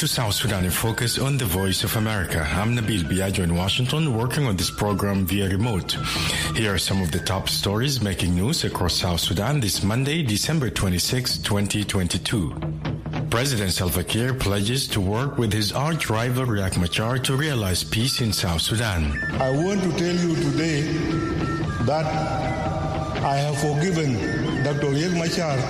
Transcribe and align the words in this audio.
to 0.00 0.08
South 0.08 0.32
Sudan 0.32 0.64
in 0.64 0.70
Focus 0.70 1.18
on 1.18 1.36
the 1.36 1.44
Voice 1.44 1.84
of 1.84 1.94
America. 1.96 2.40
I'm 2.40 2.74
Nabil 2.74 3.02
Biagio 3.02 3.44
in 3.44 3.54
Washington, 3.54 4.16
working 4.16 4.46
on 4.46 4.56
this 4.56 4.70
program 4.70 5.26
via 5.26 5.46
remote. 5.50 5.92
Here 6.56 6.72
are 6.72 6.78
some 6.78 7.02
of 7.02 7.10
the 7.12 7.18
top 7.18 7.50
stories 7.50 8.00
making 8.00 8.34
news 8.34 8.64
across 8.64 8.94
South 8.94 9.20
Sudan 9.20 9.60
this 9.60 9.82
Monday, 9.82 10.22
December 10.22 10.70
26, 10.70 11.36
2022. 11.38 12.48
President 13.28 13.72
Salva 13.72 14.02
Kiir 14.02 14.32
pledges 14.32 14.88
to 14.88 15.02
work 15.02 15.36
with 15.36 15.52
his 15.52 15.70
arch 15.70 16.08
rival 16.08 16.46
Riek 16.46 16.78
Machar 16.78 17.18
to 17.18 17.36
realize 17.36 17.84
peace 17.84 18.22
in 18.22 18.32
South 18.32 18.62
Sudan. 18.62 19.12
I 19.38 19.50
want 19.50 19.82
to 19.82 19.90
tell 19.98 20.16
you 20.16 20.34
today 20.34 20.80
that 21.84 22.06
I 23.22 23.36
have 23.36 23.58
forgiven 23.60 24.14
Dr. 24.64 24.96
Riek 24.96 25.12
Machar, 25.18 25.60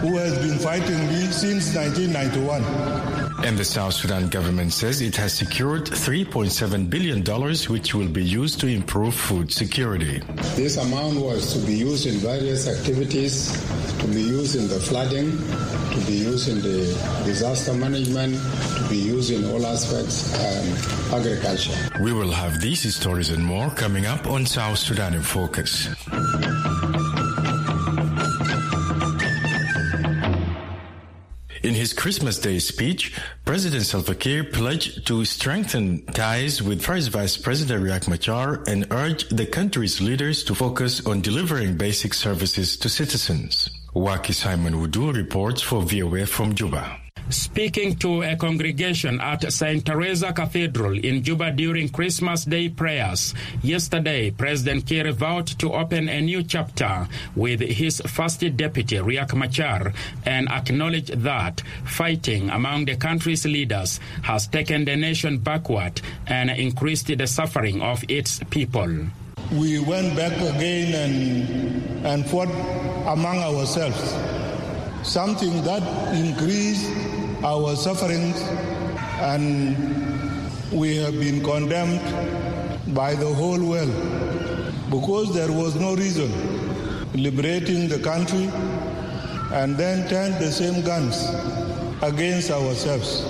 who 0.00 0.16
has 0.16 0.38
been 0.38 0.58
fighting 0.58 1.06
me 1.08 1.26
since 1.26 1.74
1991. 1.76 3.11
And 3.44 3.58
the 3.58 3.64
South 3.64 3.94
Sudan 3.94 4.28
government 4.28 4.72
says 4.72 5.00
it 5.00 5.16
has 5.16 5.34
secured 5.34 5.86
$3.7 5.86 6.88
billion, 6.88 7.22
which 7.68 7.92
will 7.92 8.08
be 8.08 8.22
used 8.22 8.60
to 8.60 8.68
improve 8.68 9.14
food 9.14 9.52
security. 9.52 10.20
This 10.54 10.76
amount 10.76 11.18
was 11.20 11.52
to 11.54 11.58
be 11.66 11.74
used 11.74 12.06
in 12.06 12.14
various 12.20 12.68
activities, 12.68 13.50
to 13.98 14.06
be 14.06 14.22
used 14.22 14.54
in 14.54 14.68
the 14.68 14.78
flooding, 14.78 15.32
to 15.90 16.06
be 16.06 16.14
used 16.14 16.48
in 16.48 16.62
the 16.62 16.86
disaster 17.24 17.74
management, 17.74 18.34
to 18.76 18.86
be 18.88 18.96
used 18.96 19.32
in 19.32 19.44
all 19.50 19.66
aspects 19.66 20.32
of 20.34 21.12
agriculture. 21.12 21.74
We 22.00 22.12
will 22.12 22.30
have 22.30 22.60
these 22.60 22.94
stories 22.94 23.30
and 23.30 23.44
more 23.44 23.70
coming 23.70 24.06
up 24.06 24.28
on 24.28 24.46
South 24.46 24.78
Sudan 24.78 25.14
in 25.14 25.22
Focus. 25.22 25.88
His 31.82 31.92
Christmas 31.92 32.38
Day 32.38 32.60
speech, 32.60 33.12
President 33.44 33.84
Salva 33.84 34.14
Kiir 34.14 34.44
pledged 34.44 35.04
to 35.08 35.24
strengthen 35.24 36.06
ties 36.14 36.62
with 36.62 36.80
First 36.80 37.10
Vice 37.10 37.36
President 37.36 37.82
Riek 37.82 38.06
Machar 38.06 38.62
and 38.68 38.86
urged 38.92 39.36
the 39.36 39.46
country's 39.46 40.00
leaders 40.00 40.44
to 40.44 40.54
focus 40.54 41.04
on 41.04 41.22
delivering 41.22 41.76
basic 41.76 42.14
services 42.14 42.76
to 42.76 42.88
citizens. 42.88 43.68
Waakhe 43.96 44.32
Simon 44.32 44.74
Wudu 44.74 45.12
reports 45.12 45.60
for 45.60 45.82
VOA 45.82 46.24
from 46.24 46.54
Juba. 46.54 47.01
Speaking 47.32 47.96
to 47.96 48.20
a 48.22 48.36
congregation 48.36 49.18
at 49.18 49.50
St. 49.50 49.86
Teresa 49.86 50.34
Cathedral 50.34 50.98
in 50.98 51.22
Juba 51.22 51.50
during 51.50 51.88
Christmas 51.88 52.44
Day 52.44 52.68
prayers, 52.68 53.32
yesterday 53.62 54.30
President 54.30 54.84
Kiir 54.84 55.10
vowed 55.12 55.46
to 55.58 55.72
open 55.72 56.10
a 56.10 56.20
new 56.20 56.42
chapter 56.42 57.08
with 57.34 57.60
his 57.60 58.02
first 58.06 58.40
deputy 58.56 58.96
Riek 58.96 59.34
Machar 59.34 59.94
and 60.26 60.46
acknowledge 60.50 61.08
that 61.08 61.62
fighting 61.84 62.50
among 62.50 62.84
the 62.84 62.96
country's 62.96 63.46
leaders 63.46 63.98
has 64.24 64.46
taken 64.46 64.84
the 64.84 64.94
nation 64.94 65.38
backward 65.38 66.02
and 66.26 66.50
increased 66.50 67.06
the 67.06 67.26
suffering 67.26 67.80
of 67.80 68.04
its 68.08 68.40
people. 68.50 69.06
We 69.52 69.80
went 69.80 70.14
back 70.14 70.36
again 70.36 70.92
and, 70.92 72.06
and 72.06 72.26
fought 72.26 72.52
among 73.08 73.38
ourselves, 73.38 74.12
something 75.02 75.64
that 75.64 75.82
increased 76.14 76.92
our 77.44 77.74
sufferings, 77.76 78.40
and 79.20 79.76
we 80.72 80.96
have 80.96 81.18
been 81.18 81.42
condemned 81.42 82.00
by 82.94 83.14
the 83.14 83.26
whole 83.26 83.60
world 83.60 83.92
because 84.90 85.34
there 85.34 85.50
was 85.50 85.74
no 85.74 85.94
reason 85.94 86.30
liberating 87.14 87.88
the 87.88 87.98
country 87.98 88.48
and 89.52 89.76
then 89.76 90.08
turn 90.08 90.32
the 90.40 90.50
same 90.50 90.82
guns 90.82 91.28
against 92.02 92.50
ourselves. 92.50 93.24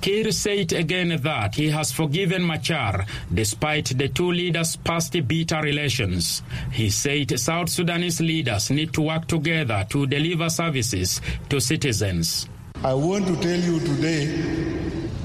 Kiir 0.00 0.32
said 0.32 0.72
again 0.72 1.18
that 1.22 1.54
he 1.54 1.70
has 1.70 1.90
forgiven 1.90 2.42
Machar 2.42 3.06
despite 3.32 3.96
the 3.96 4.08
two 4.08 4.30
leaders' 4.30 4.76
past 4.76 5.16
bitter 5.26 5.62
relations. 5.62 6.42
He 6.72 6.90
said 6.90 7.38
South 7.40 7.70
Sudanese 7.70 8.20
leaders 8.20 8.70
need 8.70 8.92
to 8.92 9.00
work 9.00 9.26
together 9.26 9.86
to 9.88 10.06
deliver 10.06 10.50
services 10.50 11.22
to 11.48 11.58
citizens. 11.58 12.48
I 12.84 12.92
want 12.92 13.26
to 13.28 13.36
tell 13.36 13.58
you 13.58 13.80
today 13.80 14.26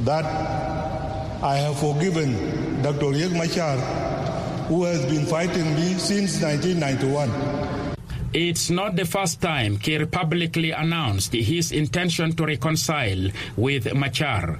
that 0.05 0.23
I 1.43 1.57
have 1.57 1.77
forgiven 1.77 2.81
Dr. 2.81 3.11
Riek 3.11 3.35
Machar, 3.35 3.75
who 4.69 4.85
has 4.85 5.05
been 5.05 5.25
fighting 5.25 5.75
me 5.75 5.95
since 5.95 6.41
1991. 6.41 7.97
It's 8.31 8.69
not 8.69 8.95
the 8.95 9.03
first 9.03 9.41
time 9.41 9.77
Kiir 9.77 10.05
publicly 10.05 10.71
announced 10.71 11.33
his 11.33 11.73
intention 11.73 12.31
to 12.37 12.45
reconcile 12.45 13.29
with 13.57 13.93
Machar. 13.93 14.57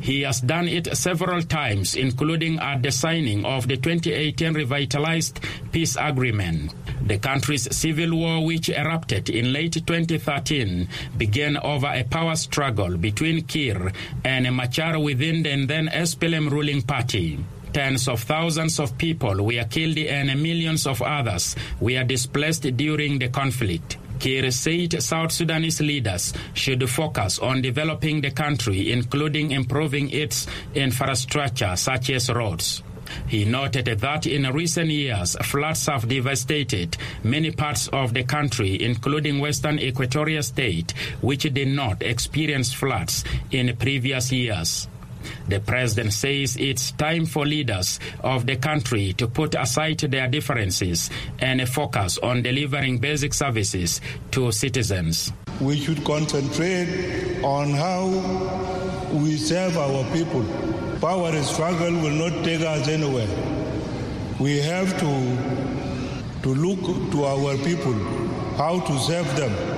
He 0.00 0.22
has 0.22 0.40
done 0.40 0.68
it 0.68 0.96
several 0.96 1.42
times, 1.42 1.94
including 1.94 2.58
at 2.58 2.82
the 2.82 2.90
signing 2.90 3.44
of 3.44 3.68
the 3.68 3.76
2018 3.76 4.54
revitalized 4.54 5.40
peace 5.72 5.96
agreement. 5.98 6.72
The 7.06 7.18
country's 7.18 7.74
civil 7.76 8.16
war, 8.16 8.44
which 8.44 8.68
erupted 8.68 9.30
in 9.30 9.52
late 9.52 9.74
2013, 9.74 10.88
began 11.16 11.56
over 11.56 11.86
a 11.86 12.04
power 12.04 12.36
struggle 12.36 12.96
between 12.96 13.44
Kiir 13.44 13.92
and 14.24 14.54
Machar 14.54 14.98
within 14.98 15.42
the 15.42 15.66
then 15.66 15.88
SPLM 15.88 16.50
ruling 16.50 16.82
party. 16.82 17.38
Tens 17.72 18.08
of 18.08 18.22
thousands 18.22 18.80
of 18.80 18.96
people 18.96 19.44
were 19.44 19.64
killed 19.64 19.98
and 19.98 20.42
millions 20.42 20.86
of 20.86 21.02
others 21.02 21.54
were 21.78 22.04
displaced 22.04 22.62
during 22.76 23.18
the 23.18 23.28
conflict. 23.28 23.98
Kiir 24.18 24.50
said 24.52 25.02
South 25.02 25.32
Sudanese 25.32 25.80
leaders 25.80 26.32
should 26.54 26.88
focus 26.88 27.38
on 27.38 27.62
developing 27.62 28.20
the 28.20 28.30
country, 28.30 28.92
including 28.92 29.52
improving 29.52 30.10
its 30.10 30.46
infrastructure, 30.74 31.76
such 31.76 32.10
as 32.10 32.30
roads. 32.30 32.82
He 33.28 33.44
noted 33.44 33.86
that 33.86 34.26
in 34.26 34.52
recent 34.52 34.90
years, 34.90 35.36
floods 35.44 35.86
have 35.86 36.08
devastated 36.08 36.96
many 37.22 37.50
parts 37.50 37.88
of 37.88 38.14
the 38.14 38.24
country, 38.24 38.82
including 38.82 39.38
western 39.38 39.78
Equatoria 39.78 40.42
State, 40.42 40.92
which 41.20 41.42
did 41.42 41.68
not 41.68 42.02
experience 42.02 42.72
floods 42.72 43.24
in 43.50 43.76
previous 43.76 44.32
years. 44.32 44.88
The 45.48 45.60
president 45.60 46.12
says 46.12 46.56
it's 46.56 46.92
time 46.92 47.26
for 47.26 47.46
leaders 47.46 48.00
of 48.20 48.46
the 48.46 48.56
country 48.56 49.12
to 49.14 49.28
put 49.28 49.54
aside 49.54 49.98
their 49.98 50.28
differences 50.28 51.10
and 51.38 51.66
focus 51.68 52.18
on 52.18 52.42
delivering 52.42 52.98
basic 52.98 53.34
services 53.34 54.00
to 54.32 54.52
citizens. 54.52 55.32
We 55.60 55.78
should 55.78 56.04
concentrate 56.04 57.42
on 57.42 57.70
how 57.70 58.08
we 59.12 59.36
serve 59.36 59.76
our 59.76 60.04
people. 60.12 60.44
Power 61.00 61.42
struggle 61.42 61.92
will 61.92 62.30
not 62.30 62.44
take 62.44 62.62
us 62.62 62.88
anywhere. 62.88 63.28
We 64.38 64.58
have 64.58 64.98
to, 65.00 66.42
to 66.42 66.54
look 66.54 67.12
to 67.12 67.24
our 67.24 67.56
people, 67.58 67.94
how 68.56 68.80
to 68.80 68.98
serve 68.98 69.34
them. 69.36 69.75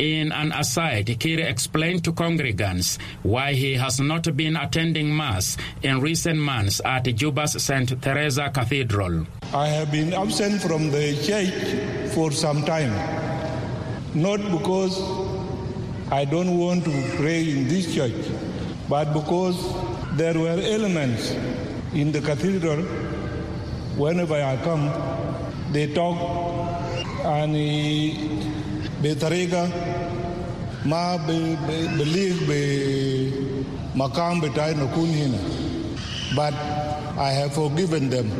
In 0.00 0.32
an 0.32 0.50
aside, 0.52 1.04
Kiir 1.20 1.40
explained 1.46 2.04
to 2.04 2.12
congregants 2.12 2.96
why 3.22 3.52
he 3.52 3.74
has 3.74 4.00
not 4.00 4.34
been 4.34 4.56
attending 4.56 5.14
Mass 5.14 5.58
in 5.82 6.00
recent 6.00 6.38
months 6.38 6.80
at 6.86 7.04
Juba's 7.04 7.62
St. 7.62 8.00
Teresa 8.00 8.48
Cathedral. 8.48 9.26
I 9.52 9.66
have 9.68 9.92
been 9.92 10.14
absent 10.14 10.62
from 10.62 10.90
the 10.90 11.12
church 11.20 12.14
for 12.14 12.32
some 12.32 12.64
time, 12.64 12.94
not 14.14 14.40
because 14.50 14.96
I 16.10 16.24
don't 16.24 16.56
want 16.56 16.84
to 16.86 17.12
pray 17.18 17.50
in 17.50 17.68
this 17.68 17.94
church, 17.94 18.24
but 18.88 19.12
because 19.12 19.60
there 20.16 20.38
were 20.38 20.58
elements 20.64 21.32
in 21.92 22.10
the 22.10 22.22
cathedral. 22.22 22.80
Whenever 24.00 24.40
I 24.40 24.56
come, 24.64 24.88
they 25.72 25.92
talk 25.92 26.16
and 27.22 27.54
but 36.36 36.54
I 37.18 37.30
have 37.32 37.54
forgiven 37.54 38.10
them 38.10 38.30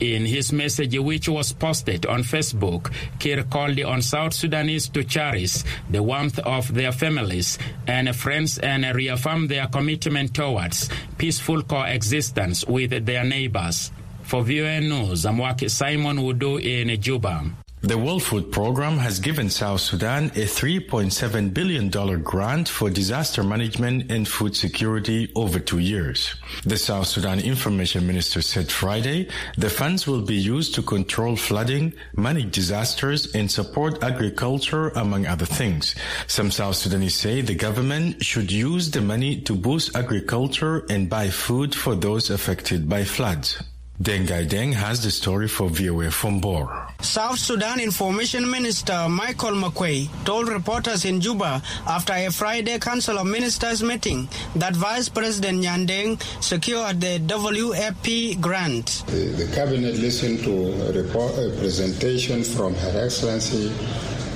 in 0.00 0.26
his 0.26 0.52
message, 0.52 0.96
which 0.98 1.28
was 1.28 1.52
posted 1.52 2.06
on 2.06 2.22
Facebook, 2.22 2.92
Kiir 3.18 3.42
called 3.50 3.80
on 3.80 4.02
South 4.02 4.32
Sudanese 4.32 4.88
to 4.90 5.04
cherish 5.04 5.64
the 5.90 6.02
warmth 6.02 6.38
of 6.40 6.72
their 6.72 6.92
families 6.92 7.58
and 7.86 8.14
friends 8.14 8.58
and 8.58 8.84
reaffirm 8.94 9.48
their 9.48 9.66
commitment 9.66 10.34
towards 10.34 10.88
peaceful 11.16 11.62
coexistence 11.62 12.64
with 12.66 13.04
their 13.06 13.24
neighbors. 13.24 13.90
For 14.22 14.42
VOA 14.42 14.80
News, 14.80 15.24
I'm 15.24 15.40
Simon 15.68 16.18
Wudu 16.18 16.62
in 16.62 17.00
Juba. 17.00 17.44
The 17.82 17.96
World 17.96 18.24
Food 18.24 18.50
Program 18.50 18.98
has 18.98 19.20
given 19.20 19.48
South 19.48 19.80
Sudan 19.80 20.26
a 20.34 20.50
$3.7 20.50 21.54
billion 21.54 21.88
grant 22.22 22.68
for 22.68 22.90
disaster 22.90 23.44
management 23.44 24.10
and 24.10 24.26
food 24.26 24.56
security 24.56 25.30
over 25.36 25.60
two 25.60 25.78
years. 25.78 26.34
The 26.64 26.76
South 26.76 27.06
Sudan 27.06 27.38
Information 27.38 28.04
Minister 28.04 28.42
said 28.42 28.72
Friday 28.72 29.28
the 29.56 29.70
funds 29.70 30.08
will 30.08 30.22
be 30.22 30.34
used 30.34 30.74
to 30.74 30.82
control 30.82 31.36
flooding, 31.36 31.92
manage 32.16 32.50
disasters, 32.50 33.32
and 33.36 33.48
support 33.48 34.02
agriculture, 34.02 34.88
among 34.96 35.26
other 35.26 35.46
things. 35.46 35.94
Some 36.26 36.50
South 36.50 36.74
Sudanese 36.74 37.14
say 37.14 37.42
the 37.42 37.54
government 37.54 38.24
should 38.24 38.50
use 38.50 38.90
the 38.90 39.02
money 39.02 39.40
to 39.42 39.54
boost 39.54 39.94
agriculture 39.96 40.84
and 40.90 41.08
buy 41.08 41.30
food 41.30 41.76
for 41.76 41.94
those 41.94 42.28
affected 42.28 42.88
by 42.88 43.04
floods. 43.04 43.62
Deng 44.00 44.28
Ghai 44.28 44.46
Deng 44.46 44.72
has 44.74 45.02
the 45.02 45.10
story 45.10 45.48
for 45.48 45.68
VOA 45.68 46.08
from 46.12 46.38
Bor. 46.38 46.70
South 47.00 47.36
Sudan 47.36 47.80
Information 47.80 48.48
Minister 48.48 49.08
Michael 49.08 49.58
Makuei 49.58 50.06
told 50.24 50.46
reporters 50.48 51.04
in 51.04 51.20
Juba 51.20 51.60
after 51.84 52.12
a 52.12 52.30
Friday 52.30 52.78
Council 52.78 53.18
of 53.18 53.26
Ministers 53.26 53.82
meeting 53.82 54.28
that 54.54 54.76
Vice 54.76 55.08
President 55.08 55.64
Nyandeng 55.64 56.22
secured 56.40 57.00
the 57.00 57.18
WFP 57.26 58.40
grant. 58.40 59.02
The, 59.08 59.34
the 59.34 59.50
cabinet 59.52 59.96
listened 59.98 60.44
to 60.44 60.54
a, 60.86 60.92
report, 60.92 61.32
a 61.34 61.50
presentation 61.58 62.44
from 62.44 62.74
Her 62.74 63.02
Excellency 63.04 63.72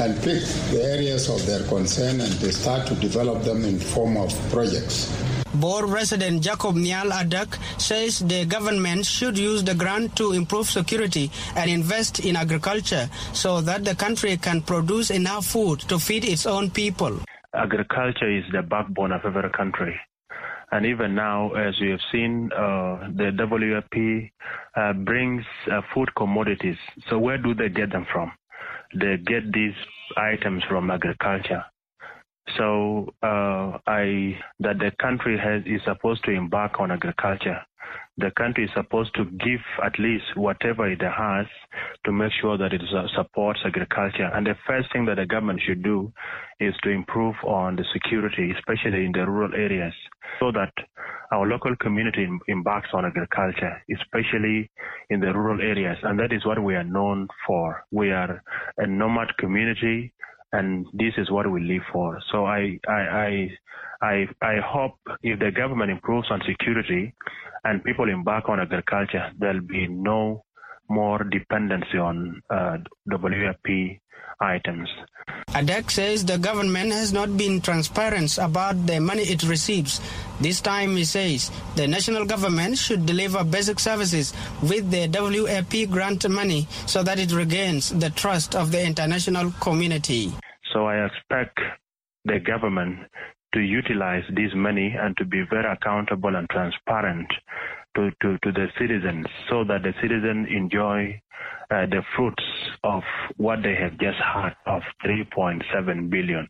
and 0.00 0.16
pick 0.22 0.42
the 0.70 0.80
areas 0.82 1.28
of 1.28 1.44
their 1.46 1.62
concern 1.68 2.20
and 2.20 2.32
they 2.34 2.50
start 2.50 2.86
to 2.88 2.94
develop 2.96 3.42
them 3.44 3.64
in 3.64 3.78
form 3.78 4.16
of 4.16 4.30
projects. 4.50 5.10
Board 5.54 5.88
President 5.90 6.42
Jacob 6.42 6.76
Nial 6.76 7.10
Adak 7.12 7.58
says 7.80 8.20
the 8.20 8.46
government 8.46 9.04
should 9.04 9.36
use 9.38 9.62
the 9.62 9.74
grant 9.74 10.16
to 10.16 10.32
improve 10.32 10.68
security 10.68 11.30
and 11.56 11.70
invest 11.70 12.20
in 12.20 12.36
agriculture 12.36 13.08
so 13.34 13.60
that 13.60 13.84
the 13.84 13.94
country 13.94 14.36
can 14.38 14.62
produce 14.62 15.10
enough 15.10 15.44
food 15.46 15.80
to 15.80 15.98
feed 15.98 16.24
its 16.24 16.46
own 16.46 16.70
people. 16.70 17.18
Agriculture 17.54 18.30
is 18.34 18.44
the 18.50 18.62
backbone 18.62 19.12
of 19.12 19.20
every 19.26 19.50
country. 19.50 19.94
And 20.72 20.86
even 20.86 21.14
now, 21.14 21.52
as 21.52 21.78
we 21.80 21.90
have 21.90 22.00
seen, 22.10 22.50
uh, 22.52 23.08
the 23.14 23.30
WFP 23.36 24.30
uh, 24.74 24.94
brings 24.94 25.44
uh, 25.70 25.82
food 25.94 26.08
commodities. 26.16 26.76
So 27.10 27.18
where 27.18 27.36
do 27.36 27.54
they 27.54 27.68
get 27.68 27.92
them 27.92 28.06
from? 28.10 28.32
They 28.94 29.18
get 29.18 29.52
these 29.52 29.74
items 30.16 30.62
from 30.68 30.90
agriculture. 30.90 31.62
So 32.56 33.12
uh, 33.22 33.78
I 33.86 34.38
that 34.60 34.78
the 34.78 34.92
country 35.00 35.38
has 35.38 35.62
is 35.66 35.82
supposed 35.84 36.24
to 36.24 36.30
embark 36.30 36.80
on 36.80 36.90
agriculture. 36.90 37.60
The 38.18 38.30
country 38.32 38.64
is 38.64 38.70
supposed 38.74 39.14
to 39.14 39.24
give 39.24 39.60
at 39.82 39.98
least 39.98 40.36
whatever 40.36 40.86
it 40.86 41.00
has 41.00 41.46
to 42.04 42.12
make 42.12 42.32
sure 42.40 42.58
that 42.58 42.74
it 42.74 42.82
supports 43.16 43.60
agriculture. 43.64 44.30
And 44.34 44.46
the 44.46 44.54
first 44.66 44.92
thing 44.92 45.06
that 45.06 45.16
the 45.16 45.24
government 45.24 45.60
should 45.66 45.82
do 45.82 46.12
is 46.60 46.74
to 46.82 46.90
improve 46.90 47.34
on 47.42 47.76
the 47.76 47.84
security, 47.92 48.52
especially 48.52 49.06
in 49.06 49.12
the 49.12 49.26
rural 49.26 49.54
areas, 49.54 49.94
so 50.38 50.52
that 50.52 50.72
our 51.32 51.46
local 51.46 51.74
community 51.76 52.28
embarks 52.48 52.90
on 52.92 53.06
agriculture, 53.06 53.82
especially 53.90 54.70
in 55.08 55.20
the 55.20 55.32
rural 55.32 55.62
areas. 55.62 55.96
And 56.02 56.18
that 56.20 56.32
is 56.32 56.44
what 56.44 56.62
we 56.62 56.74
are 56.74 56.84
known 56.84 57.28
for. 57.46 57.84
We 57.90 58.10
are 58.12 58.42
a 58.76 58.86
nomad 58.86 59.28
community 59.38 60.12
and 60.52 60.86
this 60.92 61.14
is 61.16 61.30
what 61.30 61.50
we 61.50 61.62
live 61.62 61.82
for. 61.92 62.18
So 62.30 62.44
I, 62.44 62.78
I, 62.86 62.92
I, 62.92 63.48
I, 64.02 64.26
I 64.42 64.54
hope 64.64 64.98
if 65.22 65.38
the 65.38 65.50
government 65.50 65.90
improves 65.90 66.30
on 66.30 66.40
security 66.46 67.14
and 67.64 67.82
people 67.84 68.08
embark 68.08 68.48
on 68.48 68.60
agriculture, 68.60 69.32
there'll 69.38 69.60
be 69.60 69.88
no 69.88 70.44
more 70.92 71.24
dependency 71.24 71.98
on 71.98 72.42
uh, 72.50 72.76
WFP 73.08 73.98
items. 74.40 74.88
Adak 75.50 75.90
says 75.90 76.24
the 76.24 76.38
government 76.38 76.92
has 76.92 77.12
not 77.12 77.36
been 77.36 77.60
transparent 77.60 78.38
about 78.38 78.86
the 78.86 79.00
money 79.00 79.22
it 79.22 79.42
receives. 79.44 80.00
This 80.40 80.60
time, 80.60 80.96
he 80.96 81.04
says 81.04 81.50
the 81.76 81.86
national 81.86 82.26
government 82.26 82.78
should 82.78 83.06
deliver 83.06 83.44
basic 83.44 83.78
services 83.78 84.32
with 84.62 84.90
the 84.90 85.08
WFP 85.08 85.90
grant 85.90 86.28
money 86.28 86.66
so 86.86 87.02
that 87.02 87.18
it 87.18 87.32
regains 87.32 87.90
the 87.90 88.10
trust 88.10 88.54
of 88.54 88.72
the 88.72 88.84
international 88.84 89.52
community. 89.60 90.32
So 90.72 90.86
I 90.86 91.06
expect 91.06 91.60
the 92.24 92.40
government 92.40 92.98
to 93.54 93.60
utilize 93.60 94.24
this 94.30 94.50
money 94.54 94.96
and 94.98 95.16
to 95.18 95.24
be 95.24 95.42
very 95.50 95.70
accountable 95.70 96.34
and 96.34 96.48
transparent 96.48 97.28
to, 97.96 98.10
to, 98.22 98.38
to 98.38 98.52
the 98.52 98.66
citizens 98.78 99.26
so 99.48 99.64
that 99.64 99.82
the 99.82 99.92
citizens 100.00 100.48
enjoy 100.50 101.20
uh, 101.70 101.86
the 101.86 102.02
fruits 102.16 102.44
of 102.84 103.02
what 103.36 103.62
they 103.62 103.74
have 103.74 103.92
just 103.98 104.18
had 104.18 104.54
of 104.66 104.82
3.7 105.04 106.10
billion. 106.10 106.48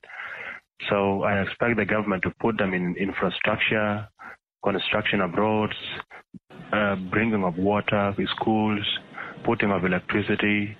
So 0.91 1.23
I 1.23 1.43
expect 1.43 1.77
the 1.77 1.85
government 1.85 2.23
to 2.25 2.31
put 2.41 2.59
them 2.59 2.75
in 2.75 2.97
infrastructure, 2.97 4.09
construction 4.65 5.21
of 5.21 5.33
roads, 5.35 5.77
uh, 6.73 6.97
bringing 7.11 7.45
of 7.45 7.57
water, 7.57 8.15
schools, 8.37 8.85
putting 9.45 9.71
of 9.71 9.85
electricity, 9.85 10.77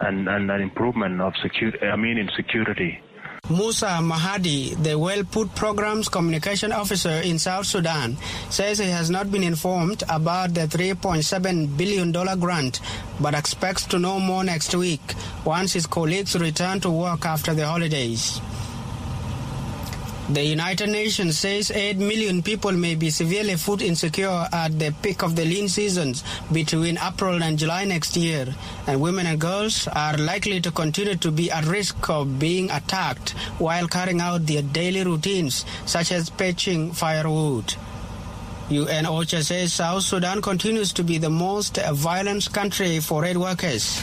and, 0.00 0.28
and 0.28 0.50
an 0.50 0.60
improvement 0.60 1.20
of 1.20 1.32
security, 1.42 1.78
I 1.86 1.96
mean 1.96 2.18
in 2.18 2.28
security. 2.36 3.00
Musa 3.48 4.00
Mahadi, 4.02 4.74
the 4.82 4.98
World 4.98 5.28
Food 5.28 5.54
Program's 5.54 6.08
Communication 6.08 6.72
Officer 6.72 7.22
in 7.22 7.38
South 7.38 7.64
Sudan, 7.64 8.16
says 8.50 8.78
he 8.78 8.90
has 8.90 9.08
not 9.08 9.30
been 9.30 9.44
informed 9.44 10.02
about 10.08 10.52
the 10.52 10.62
$3.7 10.62 11.76
billion 11.76 12.10
grant, 12.40 12.80
but 13.20 13.34
expects 13.34 13.86
to 13.86 14.00
know 14.00 14.18
more 14.18 14.42
next 14.42 14.74
week 14.74 15.14
once 15.44 15.74
his 15.74 15.86
colleagues 15.86 16.36
return 16.36 16.80
to 16.80 16.90
work 16.90 17.24
after 17.24 17.54
the 17.54 17.64
holidays. 17.64 18.40
The 20.28 20.42
United 20.42 20.88
Nations 20.88 21.38
says 21.38 21.70
8 21.70 21.98
million 21.98 22.42
people 22.42 22.72
may 22.72 22.96
be 22.96 23.10
severely 23.10 23.54
food 23.54 23.80
insecure 23.80 24.48
at 24.52 24.76
the 24.76 24.92
peak 25.00 25.22
of 25.22 25.36
the 25.36 25.44
lean 25.44 25.68
seasons 25.68 26.24
between 26.50 26.98
April 26.98 27.44
and 27.44 27.56
July 27.56 27.84
next 27.84 28.16
year, 28.16 28.52
and 28.88 29.00
women 29.00 29.26
and 29.26 29.40
girls 29.40 29.86
are 29.86 30.16
likely 30.16 30.60
to 30.62 30.72
continue 30.72 31.14
to 31.14 31.30
be 31.30 31.48
at 31.52 31.64
risk 31.66 32.10
of 32.10 32.40
being 32.40 32.72
attacked 32.72 33.30
while 33.58 33.86
carrying 33.86 34.20
out 34.20 34.46
their 34.46 34.62
daily 34.62 35.04
routines, 35.04 35.64
such 35.84 36.10
as 36.10 36.28
patching 36.28 36.90
firewood. 36.90 37.76
UN 38.68 39.04
OCHA 39.04 39.44
says 39.44 39.72
South 39.74 40.02
Sudan 40.02 40.42
continues 40.42 40.92
to 40.94 41.04
be 41.04 41.18
the 41.18 41.30
most 41.30 41.78
violent 41.92 42.52
country 42.52 42.98
for 42.98 43.24
aid 43.24 43.36
workers. 43.36 44.02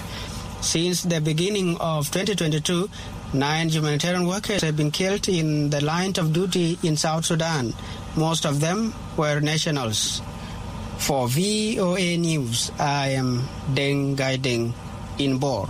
Since 0.64 1.04
the 1.04 1.20
beginning 1.20 1.78
of 1.78 2.10
2022, 2.10 2.90
Nine 3.34 3.68
humanitarian 3.70 4.28
workers 4.28 4.62
have 4.62 4.78
been 4.78 4.92
killed 4.92 5.28
in 5.28 5.72
the 5.72 5.82
line 5.82 6.14
of 6.20 6.34
duty 6.34 6.78
in 6.84 6.96
South 6.96 7.26
Sudan. 7.26 7.74
Most 8.16 8.46
of 8.46 8.60
them 8.60 8.94
were 9.18 9.40
nationals. 9.40 10.22
For 11.00 11.28
VOA 11.28 12.16
News, 12.18 12.70
I 12.78 13.18
am 13.18 13.42
Deng 13.74 14.16
Ghai 14.16 14.38
Deng 14.38 14.74
in 15.18 15.40
Bor. 15.40 15.68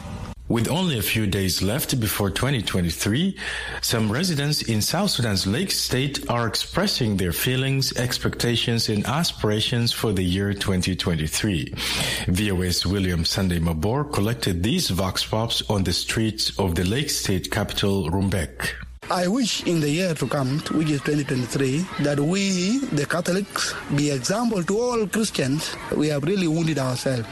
With 0.53 0.69
only 0.69 0.99
a 0.99 1.01
few 1.01 1.25
days 1.25 1.63
left 1.63 1.99
before 1.99 2.29
2023, 2.29 3.35
some 3.81 4.11
residents 4.11 4.61
in 4.61 4.83
South 4.83 5.09
Sudan's 5.09 5.47
Lake 5.47 5.71
State 5.71 6.29
are 6.29 6.45
expressing 6.45 7.17
their 7.17 7.33
feelings, 7.33 7.91
expectations, 7.97 8.87
and 8.87 9.03
aspirations 9.07 9.91
for 9.91 10.13
the 10.13 10.21
year 10.21 10.53
2023. 10.53 11.73
VOA's 12.27 12.85
William 12.85 13.25
Sunday 13.25 13.57
Mabor 13.57 14.03
collected 14.03 14.61
these 14.61 14.91
vox 14.91 15.25
pops 15.25 15.67
on 15.71 15.83
the 15.85 15.91
streets 15.91 16.51
of 16.59 16.75
the 16.75 16.83
Lake 16.83 17.09
State 17.09 17.49
capital, 17.49 18.11
Rumbek. 18.11 18.75
I 19.09 19.27
wish 19.27 19.63
in 19.63 19.79
the 19.79 19.89
year 19.89 20.13
to 20.13 20.27
come, 20.27 20.59
which 20.77 20.91
is 20.91 21.01
2023, 21.01 22.03
that 22.03 22.19
we, 22.19 22.77
the 22.93 23.07
Catholics, 23.07 23.73
be 23.95 24.11
example 24.11 24.63
to 24.63 24.79
all 24.79 25.07
Christians. 25.07 25.75
We 25.97 26.09
have 26.09 26.23
really 26.23 26.47
wounded 26.47 26.77
ourselves 26.77 27.27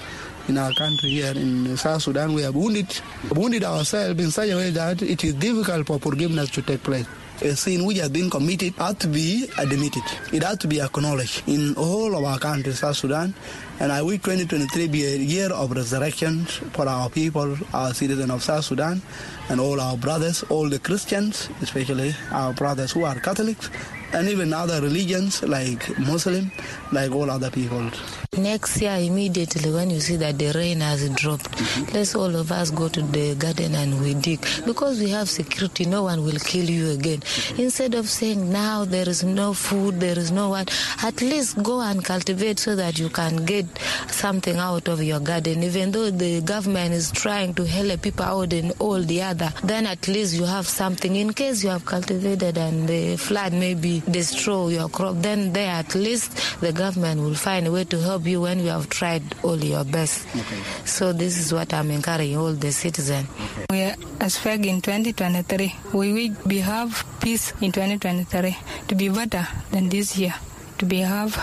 in 0.48 0.57
our 0.57 0.71
country 0.74 1.10
here 1.10 1.33
in 1.36 1.77
South 1.77 2.01
Sudan. 2.03 2.33
We 2.33 2.41
have 2.43 2.55
wounded, 2.55 2.88
wounded 3.31 3.63
ourselves 3.63 4.19
in 4.24 4.31
such 4.31 4.50
a 4.50 4.55
way 4.55 4.69
that 4.71 5.01
it 5.01 5.24
is 5.24 5.33
difficult 5.36 5.88
for 5.88 6.00
forgiveness 6.00 6.50
to 6.51 6.62
take 6.62 6.83
place. 6.83 7.05
A 7.43 7.55
sin 7.55 7.86
which 7.86 7.98
has 7.98 8.10
been 8.10 8.29
committed 8.29 8.74
has 8.75 8.95
to 8.98 9.07
be 9.07 9.50
admitted. 9.57 10.03
It 10.31 10.43
has 10.43 10.60
to 10.60 10.67
be 10.67 10.79
acknowledged 10.79 11.41
in 11.48 11.74
all 11.75 12.15
of 12.15 12.24
our 12.24 12.38
countries, 12.38 12.79
South 12.79 12.98
Sudan. 12.98 13.33
And 13.79 13.91
I 13.91 14.03
wish 14.03 14.21
2023 14.21 14.88
be 14.89 15.05
a 15.05 15.15
year 15.17 15.50
of 15.51 15.71
resurrection 15.71 16.45
for 16.45 16.88
our 16.88 17.10
people, 17.10 17.57
our 17.74 17.95
citizens 17.95 18.29
of 18.29 18.43
South 18.43 18.65
Sudan, 18.65 19.01
and 19.50 19.60
all 19.60 19.81
our 19.81 19.98
brothers, 19.98 20.43
all 20.50 20.69
the 20.69 20.77
Christians, 20.77 21.50
especially 21.63 22.13
our 22.31 22.53
brothers 22.53 22.91
who 22.91 23.05
are 23.05 23.15
Catholics, 23.19 23.71
and 24.13 24.27
even 24.27 24.53
other 24.53 24.82
religions 24.82 25.44
like 25.44 25.98
Muslim, 26.00 26.51
like 26.91 27.12
all 27.12 27.30
other 27.30 27.50
people. 27.50 27.89
Next 28.38 28.82
year, 28.82 28.96
immediately 28.98 29.72
when 29.74 29.89
you 29.89 30.00
see 30.00 30.15
that 30.15 30.39
the 30.39 30.53
rain 30.53 30.80
has 30.80 31.10
dropped, 31.15 31.51
mm-hmm. 31.51 31.94
let's 31.94 32.15
all 32.15 32.34
of 32.36 32.50
us 32.51 32.72
go 32.72 32.88
to 32.88 33.01
the 33.01 33.36
garden 33.36 33.75
and 33.75 34.00
we 34.01 34.13
dig 34.13 34.39
because 34.65 35.00
we 35.01 35.10
have 35.10 35.30
security. 35.30 35.86
No 35.86 36.03
one 36.03 36.24
will 36.24 36.39
kill 36.39 36.70
you 36.70 36.91
again. 36.91 37.22
Instead 37.58 37.94
of 37.94 38.08
saying 38.08 38.50
now 38.50 38.86
there 38.86 39.08
is 39.10 39.24
no 39.25 39.53
food, 39.53 40.00
there 40.00 40.18
is 40.18 40.32
no 40.32 40.48
one, 40.50 40.65
at 41.03 41.22
least 41.22 41.62
go 41.62 41.82
and 41.82 42.06
cultivate 42.06 42.58
so 42.60 42.75
that 42.77 42.98
you 42.98 43.10
can 43.10 43.44
get 43.46 43.65
something 44.08 44.56
out 44.58 44.88
of 44.88 45.03
your 45.03 45.20
garden. 45.20 45.62
Even 45.63 45.91
though 45.91 46.10
the 46.10 46.39
government 46.41 46.94
is 46.94 47.12
trying 47.12 47.53
to 47.56 47.65
help 47.65 48.01
people 48.01 48.24
out 48.25 48.53
and 48.53 48.72
all 48.80 49.01
the 49.01 49.22
other, 49.22 49.51
then 49.65 49.86
at 49.86 50.08
least 50.08 50.36
you 50.36 50.46
have 50.46 50.68
something 50.68 51.18
in 51.18 51.34
case 51.34 51.63
you 51.65 51.70
have 51.70 51.86
cultivated 51.86 52.58
and 52.58 52.88
the 52.88 53.18
flood 53.18 53.51
maybe 53.51 54.00
destroy 54.10 54.70
your 54.70 54.89
crop. 54.89 55.15
Then 55.22 55.53
there 55.53 55.72
at 55.72 55.96
least 55.96 56.60
the 56.62 56.72
government 56.72 57.22
will 57.22 57.36
find 57.36 57.67
a 57.67 57.72
way 57.72 57.84
to 57.86 58.00
help 58.00 58.25
you 58.25 58.41
when 58.41 58.60
you 58.60 58.70
have 58.70 58.89
tried 58.89 59.24
all 59.43 59.58
your 59.58 59.84
best. 59.84 60.27
Okay. 60.36 60.62
So 60.86 61.13
this 61.13 61.38
is 61.38 61.53
what 61.53 61.74
I'm 61.74 61.91
encouraging 61.91 62.38
all 62.38 62.53
the 62.53 62.72
citizens. 62.72 63.27
Okay. 63.70 63.96
We 64.00 64.25
expect 64.25 64.65
in 64.65 64.81
2023 64.81 65.75
we 65.93 66.13
will 66.13 66.48
be 66.48 66.60
have 66.60 67.05
peace 67.22 67.51
in 67.62 67.72
2023 67.72 68.58
to 68.88 68.96
be 68.96 69.10
better 69.10 69.48
than 69.72 69.89
this 69.89 70.17
year. 70.17 70.34
To 70.79 70.86
be 70.86 70.98
have 71.00 71.38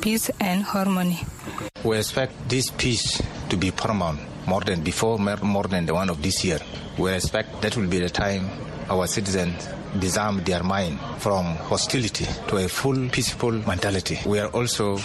peace 0.00 0.30
and 0.40 0.62
harmony. 0.62 1.20
We 1.84 1.98
expect 1.98 2.48
this 2.48 2.70
peace 2.70 3.20
to 3.50 3.56
be 3.56 3.70
paramount 3.70 4.20
more 4.46 4.62
than 4.62 4.82
before, 4.82 5.18
more 5.18 5.64
than 5.64 5.86
the 5.86 5.94
one 5.94 6.08
of 6.08 6.22
this 6.22 6.44
year. 6.44 6.58
We 6.96 7.12
expect 7.12 7.60
that 7.62 7.76
will 7.76 7.86
be 7.88 7.98
the 8.00 8.08
time 8.08 8.48
our 8.88 9.06
citizens 9.06 9.68
disarm 9.98 10.42
their 10.44 10.62
mind 10.62 10.98
from 11.18 11.44
hostility 11.68 12.26
to 12.48 12.56
a 12.56 12.68
full 12.68 13.08
peaceful 13.08 13.52
mentality. 13.52 14.18
We 14.26 14.38
are 14.38 14.48
also 14.48 14.98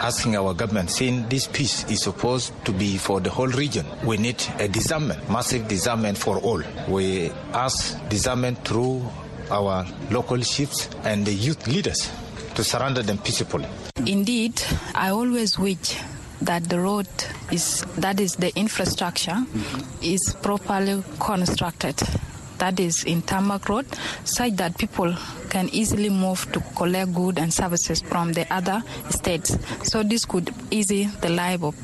asking 0.00 0.36
our 0.36 0.54
government, 0.54 0.90
saying 0.90 1.28
this 1.28 1.46
peace 1.46 1.84
is 1.90 2.02
supposed 2.02 2.52
to 2.64 2.72
be 2.72 2.96
for 2.96 3.20
the 3.20 3.30
whole 3.30 3.48
region, 3.48 3.86
we 4.04 4.16
need 4.16 4.42
a 4.58 4.68
disarmament, 4.68 5.28
massive 5.30 5.68
disarmament 5.68 6.16
for 6.18 6.38
all. 6.38 6.62
We 6.88 7.30
ask 7.52 7.98
disarmament 8.08 8.64
through 8.64 9.08
our 9.50 9.86
local 10.10 10.38
chiefs 10.38 10.88
and 11.04 11.26
the 11.26 11.32
youth 11.32 11.66
leaders 11.66 12.10
to 12.54 12.64
surrender 12.64 13.02
them 13.02 13.18
peacefully. 13.18 13.66
Indeed, 14.06 14.62
I 14.94 15.10
always 15.10 15.58
wish 15.58 15.98
that 16.40 16.68
the 16.68 16.78
road 16.78 17.08
is 17.50 17.84
that 17.96 18.20
is 18.20 18.36
the 18.36 18.56
infrastructure 18.56 19.36
is 20.00 20.36
properly 20.40 21.02
constructed 21.18 22.00
that 22.58 22.78
is 22.80 23.04
in 23.04 23.22
tarmac 23.22 23.68
road 23.68 23.86
such 24.24 24.52
that 24.56 24.76
people 24.78 25.14
can 25.48 25.68
easily 25.70 26.08
move 26.08 26.50
to 26.52 26.60
collect 26.76 27.14
goods 27.14 27.38
and 27.38 27.52
services 27.52 28.00
from 28.02 28.32
the 28.32 28.52
other 28.52 28.82
states 29.10 29.56
so 29.82 30.02
this 30.02 30.24
could 30.24 30.52
ease 30.70 30.88
the 31.20 31.28
life 31.28 31.62
of 31.62 31.74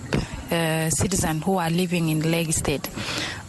uh, 0.52 0.90
citizens 0.90 1.43
who 1.45 1.57
are 1.59 1.71
living 1.71 2.09
in 2.11 2.31
Lake 2.31 2.52
State. 2.52 2.88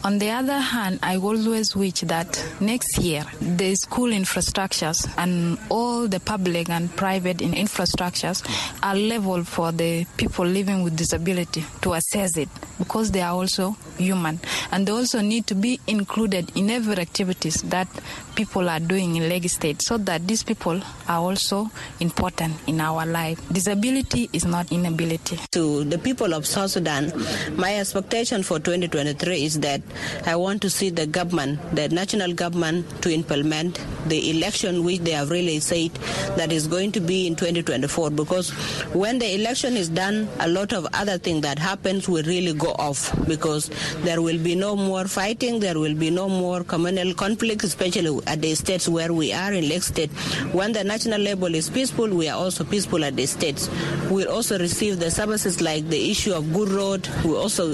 On 0.06 0.20
the 0.20 0.30
other 0.30 0.60
hand, 0.60 1.00
I 1.02 1.16
always 1.16 1.74
wish 1.74 2.02
that 2.02 2.28
next 2.60 2.96
year 2.98 3.24
the 3.40 3.74
school 3.74 4.10
infrastructures 4.10 5.04
and 5.18 5.58
all 5.68 6.06
the 6.06 6.20
public 6.20 6.70
and 6.70 6.94
private 6.94 7.38
infrastructures 7.38 8.40
are 8.84 8.94
level 8.94 9.42
for 9.42 9.72
the 9.72 10.04
people 10.16 10.44
living 10.46 10.84
with 10.84 10.96
disability 10.96 11.64
to 11.80 11.94
assess 11.94 12.36
it 12.36 12.48
because 12.78 13.10
they 13.10 13.20
are 13.20 13.32
also 13.32 13.76
human 13.98 14.38
and 14.70 14.86
they 14.86 14.92
also 14.92 15.20
need 15.20 15.44
to 15.48 15.56
be 15.56 15.80
included 15.88 16.56
in 16.56 16.70
every 16.70 16.94
activities 16.98 17.62
that 17.62 17.88
people 18.36 18.68
are 18.68 18.78
doing 18.78 19.16
in 19.16 19.28
Lake 19.28 19.48
State 19.48 19.82
so 19.82 19.96
that 19.98 20.24
these 20.28 20.44
people 20.44 20.80
are 21.08 21.18
also 21.18 21.68
important 21.98 22.54
in 22.68 22.80
our 22.80 23.06
life. 23.06 23.40
Disability 23.52 24.28
is 24.32 24.44
not 24.44 24.70
inability. 24.70 25.38
To 25.52 25.82
the 25.82 25.98
people 25.98 26.32
of 26.34 26.46
South 26.46 26.70
Sudan, 26.70 27.12
my 27.56 27.76
expectation 27.76 28.42
for 28.44 28.58
2023 28.60 29.42
is 29.44 29.58
that 29.60 29.80
I 30.26 30.36
want 30.36 30.62
to 30.62 30.70
see 30.70 30.90
the 30.90 31.06
government, 31.06 31.60
the 31.74 31.88
national 31.88 32.32
government, 32.34 33.02
to 33.02 33.12
implement 33.12 33.84
the 34.06 34.30
election 34.30 34.84
which 34.84 35.00
they 35.00 35.12
have 35.12 35.30
really 35.30 35.60
said 35.60 35.92
that 36.36 36.52
is 36.52 36.66
going 36.66 36.92
to 36.92 37.00
be 37.00 37.26
in 37.26 37.36
2024 37.36 38.10
because 38.10 38.50
when 38.94 39.18
the 39.18 39.34
election 39.34 39.76
is 39.76 39.88
done, 39.88 40.28
a 40.40 40.48
lot 40.48 40.72
of 40.72 40.86
other 40.92 41.18
things 41.18 41.42
that 41.42 41.58
happens 41.58 42.08
will 42.08 42.22
really 42.24 42.52
go 42.52 42.70
off 42.78 43.14
because 43.26 43.70
there 44.02 44.22
will 44.22 44.38
be 44.42 44.54
no 44.54 44.76
more 44.76 45.06
fighting, 45.06 45.60
there 45.60 45.78
will 45.78 45.94
be 45.94 46.10
no 46.10 46.28
more 46.28 46.62
communal 46.64 47.14
conflict, 47.14 47.64
especially 47.64 48.20
at 48.26 48.40
the 48.42 48.54
states 48.54 48.88
where 48.88 49.12
we 49.12 49.32
are 49.32 49.52
in 49.52 49.68
Lake 49.68 49.82
State. 49.82 50.10
When 50.52 50.72
the 50.72 50.84
national 50.84 51.20
level 51.20 51.54
is 51.54 51.70
peaceful, 51.70 52.08
we 52.08 52.28
are 52.28 52.38
also 52.38 52.64
peaceful 52.64 53.04
at 53.04 53.16
the 53.16 53.26
states. 53.26 53.68
We'll 54.10 54.30
also 54.30 54.58
receive 54.58 54.98
the 54.98 55.10
services 55.10 55.60
like 55.60 55.88
the 55.88 56.10
issue 56.10 56.32
of 56.32 56.52
good 56.52 56.68
road. 56.68 57.08
We 57.24 57.34
also, 57.34 57.72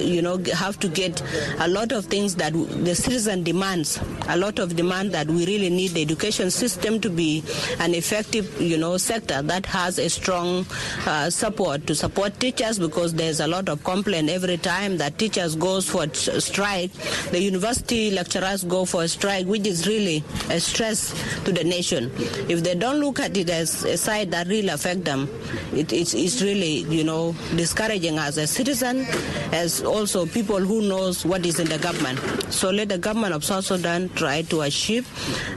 you 0.00 0.22
know, 0.22 0.38
have 0.54 0.78
to 0.80 0.88
get 0.88 1.20
a 1.58 1.68
lot 1.68 1.92
of 1.92 2.06
things 2.06 2.34
that 2.36 2.52
the 2.52 2.94
citizen 2.94 3.42
demands, 3.42 4.00
a 4.28 4.36
lot 4.36 4.58
of 4.58 4.76
demand 4.76 5.12
that 5.12 5.26
we 5.28 5.46
really 5.46 5.70
need 5.70 5.92
the 5.92 6.02
education 6.02 6.50
system 6.50 7.00
to 7.00 7.10
be 7.10 7.42
an 7.80 7.94
effective, 7.94 8.60
you 8.60 8.76
know, 8.78 8.96
sector 8.96 9.42
that 9.42 9.66
has 9.66 9.98
a 9.98 10.08
strong 10.08 10.66
uh, 11.06 11.30
support 11.30 11.86
to 11.86 11.94
support 11.94 12.38
teachers 12.40 12.78
because 12.78 13.14
there's 13.14 13.40
a 13.40 13.46
lot 13.46 13.68
of 13.68 13.82
complaint 13.84 14.28
every 14.30 14.56
time 14.56 14.96
that 14.98 15.18
teachers 15.18 15.54
goes 15.56 15.88
for 15.88 16.12
strike. 16.14 16.92
The 17.30 17.40
university 17.40 18.10
lecturers 18.10 18.64
go 18.64 18.84
for 18.84 19.04
a 19.04 19.08
strike, 19.08 19.46
which 19.46 19.66
is 19.66 19.86
really 19.86 20.24
a 20.50 20.60
stress 20.60 21.12
to 21.44 21.52
the 21.52 21.64
nation. 21.64 22.10
If 22.48 22.62
they 22.62 22.74
don't 22.74 23.00
look 23.00 23.20
at 23.20 23.36
it 23.36 23.50
as 23.50 23.84
a 23.84 23.96
side 23.96 24.30
that 24.32 24.48
really 24.48 24.68
affect 24.68 25.04
them, 25.04 25.28
it, 25.72 25.92
it's, 25.92 26.14
it's 26.14 26.42
really, 26.42 26.80
you 26.94 27.04
know, 27.04 27.34
discouraging 27.56 28.18
as 28.18 28.38
a 28.38 28.46
citizen, 28.46 29.06
as 29.52 29.82
also 29.82 30.26
people 30.26 30.58
who 30.60 30.82
knows 30.82 31.24
what 31.24 31.43
is 31.46 31.58
in 31.60 31.68
the 31.68 31.78
government. 31.78 32.18
So 32.52 32.70
let 32.70 32.88
the 32.88 32.98
government 32.98 33.34
of 33.34 33.44
South 33.44 33.64
Sudan 33.64 34.08
try 34.10 34.42
to 34.42 34.62
achieve 34.62 35.08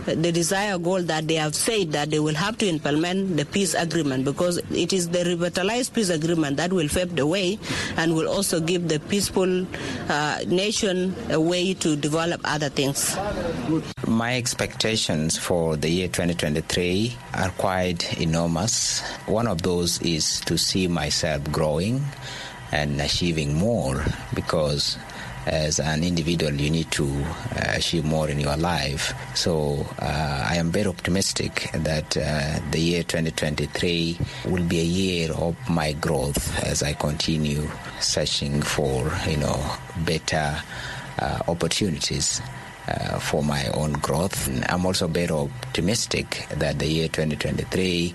the 0.06 0.32
desired 0.32 0.84
goal 0.84 1.02
that 1.04 1.28
they 1.28 1.36
have 1.36 1.56
said 1.56 1.92
that 1.92 2.10
they 2.10 2.20
will 2.20 2.36
have 2.36 2.58
to 2.60 2.68
implement 2.68 3.38
the 3.38 3.46
peace 3.46 3.74
agreement 3.74 4.26
because 4.26 4.58
it 4.72 4.94
is 4.94 5.10
the 5.10 5.24
revitalized 5.26 5.94
peace 5.94 6.10
agreement 6.10 6.58
that 6.58 6.72
will 6.72 6.88
pave 6.88 7.16
the 7.16 7.26
way 7.26 7.60
and 7.98 8.16
will 8.16 8.28
also 8.28 8.60
give 8.60 8.88
the 8.88 9.00
peaceful 9.02 9.66
uh, 10.10 10.40
nation 10.48 11.16
a 11.30 11.40
way 11.40 11.74
to 11.74 11.96
develop 11.96 12.42
other 12.44 12.70
things. 12.70 13.18
My 14.06 14.38
expectations 14.38 15.38
for 15.38 15.76
the 15.76 15.90
year 15.90 16.08
2023 16.08 17.16
are 17.34 17.50
quite 17.52 18.20
enormous. 18.20 19.02
One 19.26 19.48
of 19.48 19.62
those 19.62 20.02
is 20.02 20.42
to 20.42 20.58
see 20.58 20.88
myself 20.88 21.44
growing 21.52 22.02
and 22.72 23.00
achieving 23.02 23.54
more 23.54 24.04
because 24.34 24.98
as 25.48 25.80
an 25.80 26.04
individual 26.04 26.54
you 26.54 26.70
need 26.70 26.90
to 26.92 27.06
uh, 27.06 27.74
achieve 27.76 28.04
more 28.04 28.30
in 28.30 28.40
your 28.40 28.58
life 28.58 29.14
so 29.34 29.86
uh, 30.00 30.46
i 30.50 30.56
am 30.56 30.72
very 30.72 30.88
optimistic 30.88 31.70
that 31.74 32.18
uh, 32.18 32.60
the 32.72 32.80
year 32.80 33.04
2023 33.04 34.18
will 34.46 34.64
be 34.64 34.80
a 34.80 34.84
year 34.84 35.32
of 35.34 35.56
my 35.70 35.94
growth 35.94 36.62
as 36.64 36.84
i 36.84 36.92
continue 36.94 37.68
searching 38.00 38.62
for 38.62 39.12
you 39.28 39.38
know 39.38 39.60
better 40.06 40.62
opportunities 41.48 42.42
uh, 42.88 43.20
for 43.20 43.44
my 43.44 43.68
own 43.74 43.92
growth. 43.94 44.48
I'm 44.70 44.86
also 44.86 45.08
very 45.08 45.30
optimistic 45.30 46.48
that 46.56 46.80
the 46.80 46.88
year 46.88 47.08
2023 47.08 48.14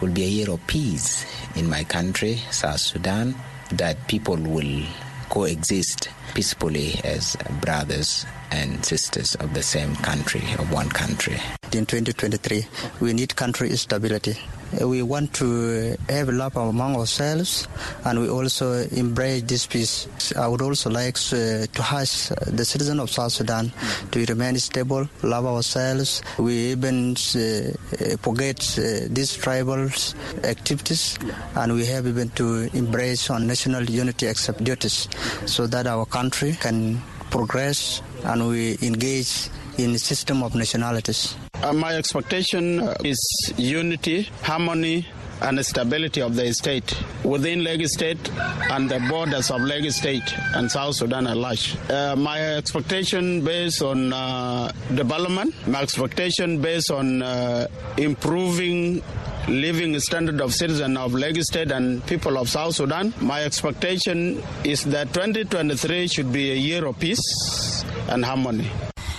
will 0.00 0.10
be 0.10 0.24
a 0.24 0.28
year 0.28 0.50
of 0.50 0.64
peace 0.66 1.26
in 1.56 1.68
my 1.68 1.82
country, 1.84 2.36
South 2.50 2.80
Sudan, 2.80 3.34
that 3.72 4.06
people 4.06 4.36
will 4.36 4.84
coexist 5.30 6.08
peacefully 6.34 7.00
as 7.04 7.36
brothers 7.62 8.26
and 8.50 8.84
sisters 8.84 9.34
of 9.36 9.54
the 9.54 9.62
same 9.62 9.94
country, 9.96 10.42
of 10.58 10.70
one 10.72 10.88
country. 10.88 11.38
In 11.72 11.86
2023, 11.86 12.66
we 13.00 13.12
need 13.12 13.34
country 13.36 13.74
stability. 13.76 14.36
We 14.78 15.02
want 15.02 15.34
to 15.34 15.96
have 16.08 16.28
love 16.28 16.56
among 16.56 16.94
ourselves 16.96 17.66
and 18.04 18.20
we 18.20 18.28
also 18.28 18.72
embrace 18.90 19.42
this 19.42 19.66
peace. 19.66 20.06
I 20.36 20.46
would 20.46 20.62
also 20.62 20.90
like 20.90 21.16
uh, 21.32 21.66
to 21.66 21.82
ask 21.90 22.28
the 22.46 22.64
citizens 22.64 23.00
of 23.00 23.10
South 23.10 23.32
Sudan 23.32 23.72
to 24.12 24.24
remain 24.26 24.56
stable, 24.58 25.08
love 25.22 25.46
ourselves. 25.46 26.22
We 26.38 26.54
even 26.70 27.12
uh, 27.12 28.16
forget 28.22 28.78
uh, 28.78 29.08
these 29.10 29.34
tribal 29.36 29.88
activities 30.44 31.18
and 31.56 31.72
we 31.74 31.84
have 31.86 32.06
even 32.06 32.28
to 32.30 32.70
embrace 32.72 33.28
on 33.30 33.46
national 33.46 33.84
unity 33.84 34.26
accept 34.26 34.62
duties 34.62 35.08
so 35.46 35.66
that 35.66 35.86
our 35.86 36.06
country 36.06 36.56
can 36.60 37.00
progress 37.30 38.02
and 38.24 38.48
we 38.48 38.76
engage 38.82 39.48
in 39.78 39.92
the 39.92 39.98
system 39.98 40.42
of 40.42 40.54
nationalities. 40.54 41.34
Uh, 41.62 41.72
my 41.74 41.94
expectation 41.94 42.80
is 43.04 43.18
unity, 43.58 44.22
harmony, 44.42 45.06
and 45.42 45.64
stability 45.64 46.20
of 46.22 46.34
the 46.36 46.52
state 46.52 46.94
within 47.24 47.64
Lakes 47.64 47.94
State 47.94 48.30
and 48.70 48.90
the 48.90 48.98
borders 49.08 49.50
of 49.50 49.60
Lakes 49.62 49.96
State 49.96 50.34
and 50.54 50.70
South 50.70 50.94
Sudan 50.96 51.26
at 51.26 51.36
large. 51.36 51.76
Uh, 51.90 52.14
my 52.16 52.56
expectation 52.56 53.44
based 53.44 53.82
on 53.82 54.12
uh, 54.12 54.72
development, 54.94 55.54
my 55.66 55.82
expectation 55.82 56.60
based 56.60 56.90
on 56.90 57.22
uh, 57.22 57.66
improving 57.96 59.02
living 59.48 59.98
standard 60.00 60.40
of 60.40 60.54
citizen 60.54 60.96
of 60.96 61.14
Lakes 61.14 61.46
State 61.46 61.70
and 61.72 62.04
people 62.06 62.36
of 62.38 62.48
South 62.48 62.74
Sudan. 62.74 63.12
My 63.20 63.42
expectation 63.44 64.42
is 64.64 64.84
that 64.86 65.12
2023 65.14 66.08
should 66.08 66.32
be 66.32 66.52
a 66.52 66.56
year 66.56 66.86
of 66.86 66.98
peace 66.98 67.84
and 68.08 68.24
harmony. 68.24 68.70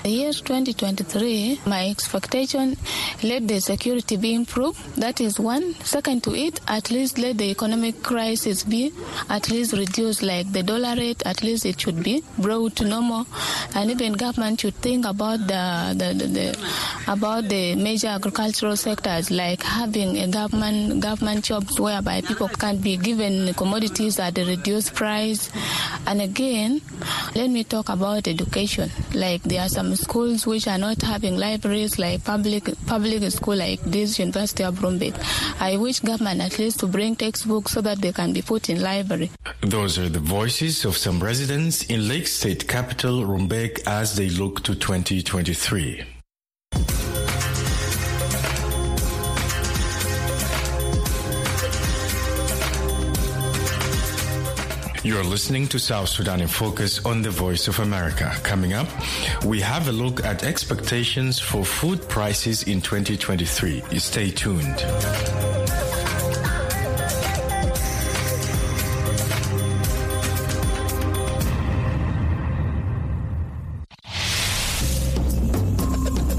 The 0.04 0.10
year 0.10 0.34
2023, 0.34 1.62
my 1.68 1.88
expectation, 1.88 2.76
let 3.22 3.48
the 3.48 3.60
security 3.60 4.18
be 4.18 4.34
improved. 4.34 4.96
That 4.96 5.22
is 5.22 5.40
one. 5.40 5.76
Second 5.84 6.24
to 6.24 6.34
it, 6.34 6.60
at 6.68 6.90
least 6.90 7.20
let 7.20 7.38
the 7.38 7.52
economic 7.52 8.02
crisis 8.02 8.64
be 8.64 8.92
at 9.30 9.52
least 9.52 9.74
reduced, 9.74 10.24
like 10.24 10.52
the 10.52 10.64
dollar 10.64 10.96
rate, 10.96 11.22
at 11.24 11.44
least 11.44 11.68
it 11.68 11.80
should 11.80 12.02
be 12.02 12.24
brought 12.40 12.76
to 12.78 12.84
normal. 12.84 13.28
And 13.76 13.92
even 13.92 14.14
government 14.14 14.62
should 14.62 14.74
think 14.76 15.06
about 15.06 15.38
the, 15.46 15.94
the, 15.96 16.14
the, 16.16 16.28
the 16.28 16.68
about 17.08 17.48
the 17.48 17.76
major 17.76 18.08
agricultural 18.08 18.78
sectors, 18.78 19.30
like 19.30 19.62
having 19.62 20.18
a 20.18 20.28
government 20.28 21.00
government 21.00 21.46
jobs 21.46 21.80
whereby 21.80 22.22
people 22.22 22.48
can 22.50 22.78
be 22.78 22.98
given 22.98 23.54
commodities 23.54 24.18
at 24.18 24.36
a 24.40 24.46
reduced 24.46 24.96
price. 24.96 25.52
And 26.08 26.22
again, 26.22 26.82
let 27.36 27.52
me 27.52 27.64
talk 27.64 27.90
about 27.90 28.28
education. 28.28 28.90
Like 29.14 29.44
there 29.44 29.62
are 29.62 29.70
some 29.70 29.91
Um, 29.92 29.96
schools 29.98 30.48
which 30.48 30.68
are 30.68 30.78
not 30.78 31.02
having 31.02 31.36
libraries 31.36 32.00
like 32.00 32.24
public 32.24 32.70
public 32.86 33.30
school 33.32 33.58
like 33.58 33.82
this 33.82 34.20
University 34.20 34.64
of 34.64 34.76
Rumbek. 34.80 35.16
I 35.60 35.76
wish 35.76 36.00
government 36.00 36.40
at 36.40 36.58
least 36.60 36.80
to 36.80 36.88
bring 36.88 37.16
textbooks 37.16 37.74
so 37.74 37.82
that 37.82 38.00
they 38.00 38.14
can 38.14 38.32
be 38.32 38.42
put 38.42 38.70
in 38.70 38.82
library. 38.82 39.32
Those 39.62 39.98
are 39.98 40.08
the 40.08 40.20
voices 40.20 40.86
of 40.86 40.96
some 40.96 41.22
residents 41.22 41.84
in 41.84 42.08
Lake 42.08 42.28
State 42.28 42.68
capital 42.70 43.24
Rumbek 43.24 43.86
as 43.86 44.16
they 44.16 44.30
look 44.30 44.64
to 44.64 44.76
2023. 44.76 46.21
You're 55.04 55.24
listening 55.24 55.68
to 55.70 55.80
South 55.80 56.10
Sudan 56.10 56.42
in 56.42 56.48
Focus 56.48 57.04
on 57.06 57.24
the 57.24 57.32
Voice 57.32 57.68
of 57.68 57.80
America. 57.80 58.32
Coming 58.44 58.74
up, 58.74 58.88
we 59.44 59.60
have 59.60 59.88
a 59.88 59.92
look 59.92 60.24
at 60.24 60.44
expectations 60.44 61.40
for 61.40 61.66
food 61.66 62.08
prices 62.08 62.62
in 62.64 62.82
2023. 62.82 63.82
Stay 63.98 64.30
tuned. 64.30 64.80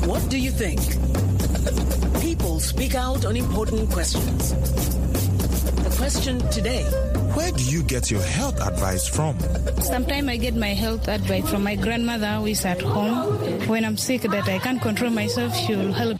What 0.06 0.30
do 0.30 0.38
you 0.38 0.52
think? 0.52 0.78
People 2.22 2.60
speak 2.60 2.94
out 2.94 3.24
on 3.24 3.36
important 3.36 3.90
questions. 3.90 4.54
The 5.82 5.96
question 5.98 6.38
today 6.50 6.86
where 7.34 7.50
do 7.52 7.64
you 7.64 7.82
get 7.82 8.10
your 8.10 8.22
health 8.22 8.60
advice 8.60 9.08
from? 9.08 9.38
Sometimes 9.80 10.28
I 10.28 10.36
get 10.36 10.54
my 10.54 10.68
health 10.74 11.08
advice 11.08 11.48
from 11.50 11.62
my 11.64 11.76
grandmother 11.76 12.26
who 12.34 12.46
is 12.46 12.64
at 12.64 12.80
home. 12.82 13.38
When 13.68 13.84
I'm 13.84 13.96
sick 13.96 14.22
that 14.22 14.48
I 14.48 14.58
can't 14.58 14.80
control 14.80 15.10
myself, 15.10 15.54
she 15.56 15.74
will 15.74 15.92
help. 15.92 16.18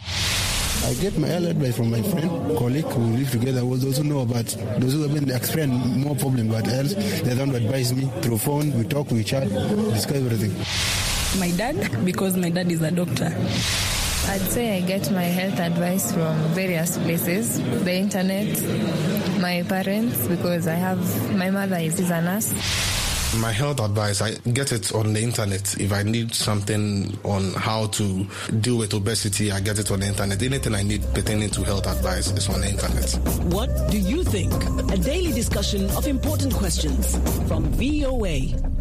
I 0.85 0.95
get 0.95 1.17
my 1.17 1.29
health 1.29 1.47
advice 1.47 1.77
from 1.77 1.91
my 1.91 2.03
friend, 2.03 2.29
colleague 2.59 2.85
who 2.87 3.01
live 3.17 3.31
together, 3.31 3.61
Those 3.61 3.83
who 3.83 3.89
also 3.89 4.03
know 4.03 4.21
about 4.21 4.47
those 4.79 4.95
who 4.95 5.03
have 5.03 5.15
been 5.15 5.31
experienced 5.31 5.87
more 5.97 6.17
problem 6.17 6.51
about 6.51 6.67
health. 6.67 6.95
They 7.23 7.35
don't 7.35 7.55
advise 7.55 7.95
me 7.95 8.11
through 8.23 8.39
phone. 8.39 8.77
We 8.77 8.85
talk, 8.85 9.11
we 9.11 9.23
chat, 9.23 9.49
discuss 9.49 10.17
everything. 10.17 10.53
My 11.39 11.51
dad, 11.57 12.05
because 12.05 12.37
my 12.37 12.51
dad 12.51 12.71
is 12.73 12.83
a 12.83 12.91
doctor. 12.91 13.33
I'd 14.29 14.41
say 14.41 14.77
I 14.77 14.81
get 14.81 15.11
my 15.11 15.25
health 15.25 15.59
advice 15.59 16.13
from 16.13 16.37
various 16.55 16.97
places 16.99 17.59
the 17.85 17.93
internet, 17.95 18.49
my 19.41 19.63
parents, 19.69 20.27
because 20.27 20.67
I 20.69 20.75
have 20.75 20.99
my 21.37 21.51
mother 21.51 21.77
is 21.77 21.99
a 22.11 22.21
nurse. 22.23 22.53
My 23.41 23.51
health 23.51 23.81
advice, 23.81 24.21
I 24.21 24.33
get 24.53 24.73
it 24.73 24.95
on 24.95 25.15
the 25.15 25.23
internet. 25.23 25.75
If 25.81 25.93
I 25.93 26.03
need 26.03 26.35
something 26.35 27.19
on 27.25 27.53
how 27.55 27.87
to 27.87 28.27
deal 28.61 28.77
with 28.79 28.93
obesity, 28.95 29.51
I 29.51 29.61
get 29.61 29.79
it 29.79 29.91
on 29.91 30.01
the 30.01 30.07
internet. 30.07 30.43
Anything 30.43 30.75
I 30.75 30.83
need 30.83 31.03
pertaining 31.15 31.49
to 31.51 31.63
health 31.65 31.87
advice 31.87 32.31
is 32.31 32.49
on 32.49 32.61
the 32.61 32.69
internet. 32.69 33.11
What 33.53 33.71
do 33.91 33.99
you 33.99 34.23
think? 34.23 34.53
A 34.93 34.99
daily 34.99 35.33
discussion 35.33 35.89
of 35.97 36.07
important 36.07 36.53
questions 36.55 37.17
from 37.49 37.65
VOA. 37.73 38.72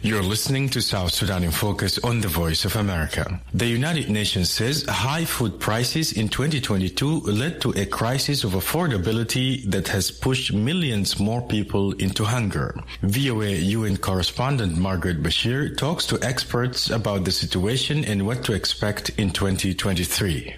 You're 0.00 0.22
listening 0.22 0.68
to 0.68 0.82
South 0.82 1.14
Sudan 1.14 1.42
in 1.42 1.50
Focus 1.50 1.98
on 1.98 2.20
the 2.20 2.28
Voice 2.28 2.66
of 2.66 2.76
America. 2.76 3.40
The 3.54 3.66
United 3.66 4.10
Nations 4.10 4.50
says 4.50 4.84
high 4.86 5.24
food 5.24 5.58
prices 5.58 6.12
in 6.12 6.28
2022 6.28 7.20
led 7.20 7.62
to 7.62 7.70
a 7.70 7.86
crisis 7.86 8.44
of 8.44 8.52
affordability 8.52 9.64
that 9.70 9.88
has 9.88 10.10
pushed 10.10 10.52
millions 10.52 11.18
more 11.18 11.40
people 11.40 11.92
into 11.92 12.24
hunger. 12.24 12.78
VOA 13.00 13.52
UN 13.52 13.96
correspondent 13.96 14.76
Margaret 14.76 15.22
Besheer 15.22 15.74
talks 15.74 16.04
to 16.06 16.22
experts 16.22 16.90
about 16.90 17.24
the 17.24 17.32
situation 17.32 18.04
and 18.04 18.26
what 18.26 18.44
to 18.44 18.52
expect 18.52 19.08
in 19.18 19.30
2023. 19.30 20.56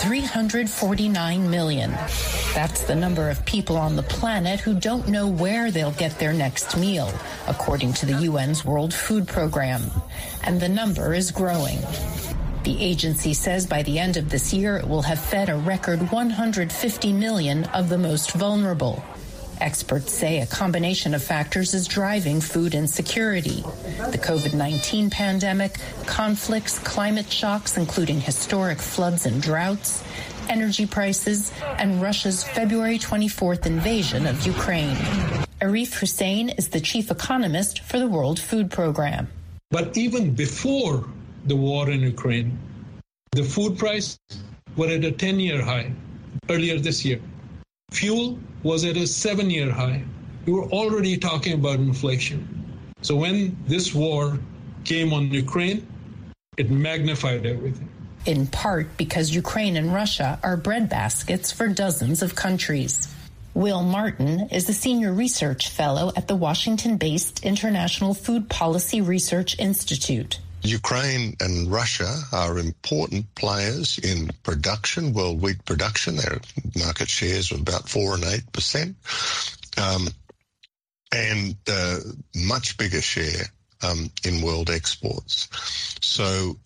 349 0.00 1.50
million. 1.50 1.90
That's 2.54 2.84
the 2.84 2.94
number 2.94 3.28
of 3.28 3.44
people 3.44 3.76
on 3.76 3.96
the 3.96 4.02
planet 4.02 4.58
who 4.58 4.74
don't 4.74 5.08
know 5.08 5.28
where 5.28 5.70
they'll 5.70 5.92
get 5.92 6.18
their 6.18 6.32
next 6.32 6.74
meal, 6.78 7.12
according 7.46 7.92
to 7.94 8.06
the 8.06 8.26
UN's 8.26 8.64
World 8.64 8.94
Food 8.94 9.28
Program. 9.28 9.82
And 10.42 10.58
the 10.58 10.70
number 10.70 11.12
is 11.12 11.30
growing. 11.30 11.78
The 12.64 12.82
agency 12.82 13.34
says 13.34 13.66
by 13.66 13.82
the 13.82 13.98
end 13.98 14.16
of 14.16 14.30
this 14.30 14.54
year, 14.54 14.78
it 14.78 14.88
will 14.88 15.02
have 15.02 15.20
fed 15.20 15.50
a 15.50 15.56
record 15.56 16.00
150 16.10 17.12
million 17.12 17.64
of 17.64 17.90
the 17.90 17.98
most 17.98 18.32
vulnerable. 18.32 19.04
Experts 19.60 20.12
say 20.12 20.40
a 20.40 20.46
combination 20.46 21.12
of 21.12 21.22
factors 21.22 21.74
is 21.74 21.86
driving 21.86 22.40
food 22.40 22.74
insecurity. 22.74 23.62
The 24.10 24.18
COVID 24.18 24.54
19 24.54 25.10
pandemic, 25.10 25.78
conflicts, 26.06 26.78
climate 26.78 27.30
shocks, 27.30 27.76
including 27.76 28.20
historic 28.20 28.78
floods 28.78 29.26
and 29.26 29.42
droughts, 29.42 30.02
energy 30.48 30.86
prices, 30.86 31.52
and 31.78 32.00
Russia's 32.00 32.42
February 32.42 32.98
24th 32.98 33.66
invasion 33.66 34.26
of 34.26 34.46
Ukraine. 34.46 34.96
Arif 35.60 35.98
Husain 36.00 36.48
is 36.56 36.68
the 36.68 36.80
chief 36.80 37.10
economist 37.10 37.80
for 37.80 37.98
the 37.98 38.08
World 38.08 38.40
Food 38.40 38.70
Program. 38.70 39.28
But 39.70 39.96
even 39.96 40.34
before 40.34 41.04
the 41.44 41.56
war 41.56 41.90
in 41.90 42.00
Ukraine, 42.00 42.58
the 43.32 43.44
food 43.44 43.78
price 43.78 44.18
were 44.76 44.88
at 44.88 45.04
a 45.04 45.12
10 45.12 45.38
year 45.38 45.62
high 45.62 45.92
earlier 46.48 46.78
this 46.78 47.04
year. 47.04 47.20
Fuel 47.92 48.38
was 48.62 48.84
at 48.84 48.96
a 48.96 49.06
seven 49.06 49.50
year 49.50 49.70
high. 49.70 50.02
We 50.46 50.52
were 50.52 50.68
already 50.68 51.16
talking 51.16 51.54
about 51.54 51.78
inflation. 51.78 52.46
So 53.02 53.16
when 53.16 53.56
this 53.66 53.94
war 53.94 54.38
came 54.84 55.12
on 55.12 55.30
Ukraine, 55.30 55.86
it 56.56 56.70
magnified 56.70 57.46
everything. 57.46 57.88
In 58.26 58.46
part 58.46 58.96
because 58.96 59.34
Ukraine 59.34 59.76
and 59.76 59.92
Russia 59.94 60.38
are 60.42 60.56
breadbaskets 60.56 61.52
for 61.52 61.68
dozens 61.68 62.22
of 62.22 62.34
countries. 62.34 63.08
Will 63.54 63.82
Martin 63.82 64.48
is 64.50 64.68
a 64.68 64.74
senior 64.74 65.12
research 65.12 65.70
fellow 65.70 66.12
at 66.16 66.28
the 66.28 66.36
Washington 66.36 66.98
based 66.98 67.44
International 67.44 68.14
Food 68.14 68.48
Policy 68.48 69.00
Research 69.00 69.58
Institute. 69.58 70.38
Ukraine 70.62 71.36
and 71.40 71.70
Russia 71.70 72.14
are 72.32 72.58
important 72.58 73.34
players 73.34 73.98
in 73.98 74.30
production, 74.42 75.12
world 75.12 75.40
wheat 75.40 75.64
production. 75.64 76.16
Their 76.16 76.40
market 76.76 77.08
shares 77.08 77.50
are 77.52 77.56
about 77.56 77.88
four 77.88 78.14
and 78.14 78.24
eight 78.24 78.50
percent. 78.52 78.96
Um, 79.76 80.08
and 81.12 81.56
uh, 81.68 81.98
much 82.36 82.76
bigger 82.76 83.00
share 83.02 83.46
um, 83.82 84.10
in 84.24 84.42
world 84.42 84.70
exports. 84.70 85.48
So, 86.00 86.56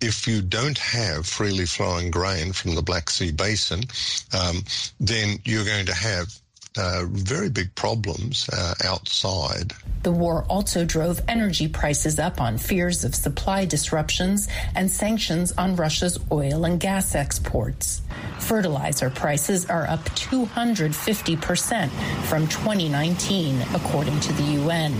if 0.00 0.26
you 0.26 0.42
don't 0.42 0.78
have 0.78 1.26
freely 1.26 1.66
flowing 1.66 2.10
grain 2.10 2.52
from 2.52 2.74
the 2.74 2.82
Black 2.82 3.08
Sea 3.08 3.32
Basin, 3.32 3.84
um, 4.38 4.62
then 5.00 5.38
you're 5.44 5.64
going 5.64 5.86
to 5.86 5.94
have 5.94 6.28
uh, 6.78 7.04
very 7.08 7.48
big 7.48 7.74
problems 7.74 8.48
uh, 8.52 8.74
outside. 8.84 9.72
The 10.02 10.12
war 10.12 10.44
also 10.48 10.84
drove 10.84 11.20
energy 11.26 11.68
prices 11.68 12.18
up 12.18 12.40
on 12.40 12.58
fears 12.58 13.04
of 13.04 13.14
supply 13.14 13.64
disruptions 13.64 14.48
and 14.74 14.90
sanctions 14.90 15.52
on 15.58 15.76
Russia's 15.76 16.18
oil 16.30 16.64
and 16.64 16.78
gas 16.78 17.14
exports. 17.14 18.02
Fertilizer 18.38 19.10
prices 19.10 19.66
are 19.66 19.86
up 19.88 20.04
250% 20.10 21.90
from 22.24 22.46
2019, 22.46 23.60
according 23.74 24.20
to 24.20 24.32
the 24.34 24.42
UN. 24.60 24.92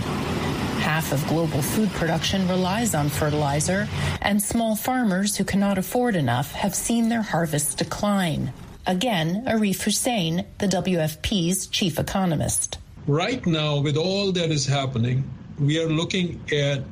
Half 0.81 1.11
of 1.11 1.25
global 1.27 1.61
food 1.61 1.89
production 1.91 2.47
relies 2.47 2.93
on 2.95 3.09
fertilizer, 3.09 3.87
and 4.21 4.41
small 4.41 4.75
farmers 4.75 5.35
who 5.37 5.43
cannot 5.43 5.77
afford 5.77 6.15
enough 6.15 6.51
have 6.53 6.75
seen 6.75 7.09
their 7.09 7.21
harvests 7.21 7.75
decline. 7.75 8.51
Again, 8.87 9.43
Arif 9.45 9.83
Husain, 9.83 10.45
the 10.59 10.67
WFP's 10.67 11.67
chief 11.67 11.99
economist. 11.99 12.77
Right 13.05 13.45
now, 13.45 13.81
with 13.81 13.97
all 13.97 14.31
that 14.31 14.49
is 14.49 14.65
happening, 14.65 15.29
we 15.59 15.77
are 15.77 15.89
looking 15.89 16.41
at 16.53 16.83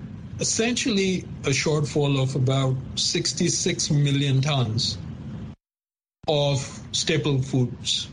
essentially 0.41 1.23
a 1.45 1.51
shortfall 1.51 2.21
of 2.21 2.36
about 2.36 2.75
66 2.95 3.91
million 3.91 4.41
tons 4.41 4.97
of 6.27 6.60
staple 6.91 7.41
foods 7.41 8.10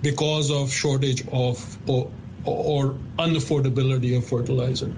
because 0.00 0.52
of 0.52 0.72
shortage 0.72 1.26
of 1.32 1.58
or, 1.88 2.08
or 2.44 2.96
unaffordability 3.18 4.16
of 4.16 4.24
fertilizer. 4.24 4.94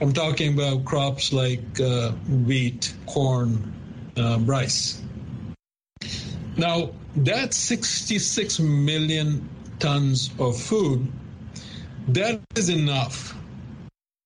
I'm 0.00 0.14
talking 0.14 0.54
about 0.54 0.86
crops 0.86 1.34
like 1.34 1.78
uh, 1.78 2.12
wheat, 2.46 2.94
corn, 3.04 3.74
uh, 4.16 4.38
rice. 4.40 5.02
Now, 6.58 6.90
that 7.14 7.54
66 7.54 8.58
million 8.58 9.48
tons 9.78 10.30
of 10.40 10.60
food, 10.60 11.06
that 12.08 12.40
is 12.56 12.68
enough 12.68 13.36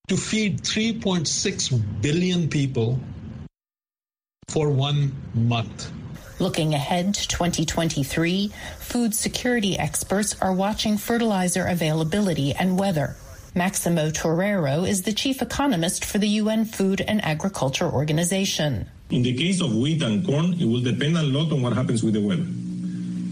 to 0.09 0.17
feed 0.17 0.63
3.6 0.63 2.01
billion 2.01 2.49
people 2.49 2.99
for 4.49 4.71
one 4.71 5.15
month. 5.35 5.93
Looking 6.39 6.73
ahead 6.73 7.13
to 7.15 7.29
2023, 7.29 8.51
food 8.79 9.15
security 9.15 9.79
experts 9.79 10.35
are 10.41 10.55
watching 10.55 10.97
fertilizer 10.97 11.67
availability 11.67 12.55
and 12.55 12.79
weather. 12.79 13.15
Maximo 13.55 14.11
Torero 14.11 14.85
is 14.85 15.03
the 15.03 15.13
chief 15.13 15.43
economist 15.43 16.03
for 16.03 16.17
the 16.17 16.29
UN 16.41 16.65
Food 16.65 17.03
and 17.03 17.23
Agriculture 17.23 17.85
Organization. 17.85 18.89
In 19.13 19.21
the 19.21 19.35
case 19.35 19.61
of 19.61 19.77
wheat 19.77 20.03
and 20.03 20.25
corn, 20.25 20.55
it 20.59 20.65
will 20.65 20.81
depend 20.81 21.19
a 21.19 21.23
lot 21.23 21.53
on 21.53 21.61
what 21.61 21.75
happens 21.75 22.03
with 22.03 22.15
the 22.15 22.21
weather. 22.21 22.47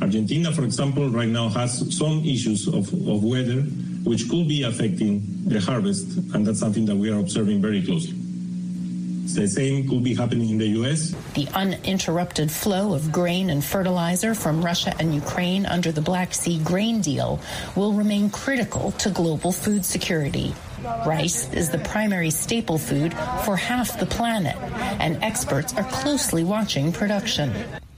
Argentina, 0.03 0.53
for 0.53 0.62
example, 0.64 1.09
right 1.09 1.29
now 1.29 1.49
has 1.49 1.97
some 1.97 2.23
issues 2.23 2.69
of, 2.69 2.93
of 3.09 3.25
weather 3.25 3.62
which 4.05 4.29
could 4.29 4.47
be 4.47 4.62
affecting 4.62 5.23
the 5.47 5.59
harvest, 5.59 6.19
and 6.35 6.47
that's 6.47 6.61
something 6.61 6.85
that 6.85 6.97
we 6.97 7.11
are 7.11 7.19
observing 7.19 7.62
very 7.62 7.83
closely. 7.83 8.12
The 8.12 9.49
same 9.49 9.88
could 9.88 10.05
be 10.05 10.14
happening 10.14 10.51
in 10.51 10.59
the 10.59 10.66
U.S. 10.81 11.14
The 11.35 11.49
uninterrupted 11.55 12.51
flow 12.51 12.93
of 12.93 13.11
grain 13.11 13.49
and 13.49 13.64
fertilizer 13.64 14.35
from 14.35 14.62
Russia 14.62 14.93
and 14.99 15.14
Ukraine 15.14 15.64
under 15.64 15.93
the 15.93 16.03
Black 16.03 16.35
Sea 16.35 16.59
grain 16.62 17.01
deal 17.01 17.40
will 17.75 17.95
remain 17.95 18.29
critical 18.29 18.93
to 18.93 19.09
global 19.09 19.51
food 19.51 19.85
security. 19.85 20.53
Rice 21.07 21.53
is 21.53 21.71
the 21.71 21.79
primary 21.79 22.31
staple 22.31 22.79
food 22.79 23.12
for 23.45 23.57
half 23.57 23.99
the 23.99 24.07
planet, 24.07 24.57
and 24.99 25.23
experts 25.23 25.75
are 25.75 25.85
closely 25.85 26.43
watching 26.45 26.93
production. 26.93 27.53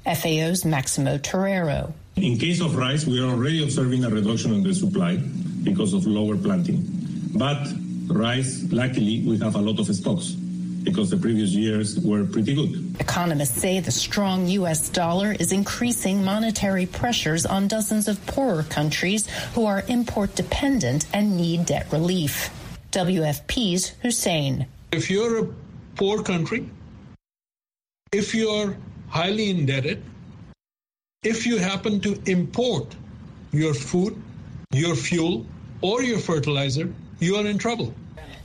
FAO's 0.04 0.64
Maximo 0.64 1.18
Torero. 1.18 1.94
In 2.16 2.38
case 2.38 2.60
of 2.60 2.76
rice, 2.76 3.06
we 3.06 3.20
are 3.20 3.30
already 3.30 3.62
observing 3.62 4.04
a 4.04 4.10
reduction 4.10 4.52
in 4.52 4.62
the 4.62 4.74
supply 4.74 5.16
because 5.62 5.94
of 5.94 6.06
lower 6.06 6.36
planting. 6.36 6.84
But 7.34 7.68
rice, 8.08 8.64
luckily, 8.70 9.22
we 9.24 9.38
have 9.38 9.54
a 9.54 9.60
lot 9.60 9.78
of 9.78 9.94
stocks 9.94 10.32
because 10.82 11.10
the 11.10 11.16
previous 11.16 11.50
years 11.50 12.00
were 12.00 12.24
pretty 12.24 12.54
good. 12.54 12.96
Economists 12.98 13.60
say 13.60 13.78
the 13.78 13.92
strong 13.92 14.48
U.S. 14.48 14.88
dollar 14.88 15.32
is 15.32 15.52
increasing 15.52 16.24
monetary 16.24 16.86
pressures 16.86 17.46
on 17.46 17.68
dozens 17.68 18.08
of 18.08 18.24
poorer 18.26 18.64
countries 18.64 19.28
who 19.54 19.66
are 19.66 19.84
import 19.86 20.34
dependent 20.34 21.06
and 21.12 21.36
need 21.36 21.66
debt 21.66 21.86
relief. 21.92 22.50
WFP's 22.92 23.94
Husain. 24.02 24.66
If 24.92 25.10
you're 25.10 25.44
a 25.44 25.48
poor 25.96 26.22
country, 26.22 26.68
if 28.12 28.34
you're 28.34 28.76
highly 29.08 29.48
indebted, 29.48 30.02
if 31.22 31.46
you 31.46 31.56
happen 31.56 32.00
to 32.00 32.20
import 32.26 32.94
your 33.50 33.72
food, 33.72 34.20
your 34.72 34.94
fuel, 34.94 35.46
or 35.80 36.02
your 36.02 36.18
fertilizer, 36.18 36.92
you 37.18 37.36
are 37.36 37.46
in 37.46 37.56
trouble. 37.56 37.94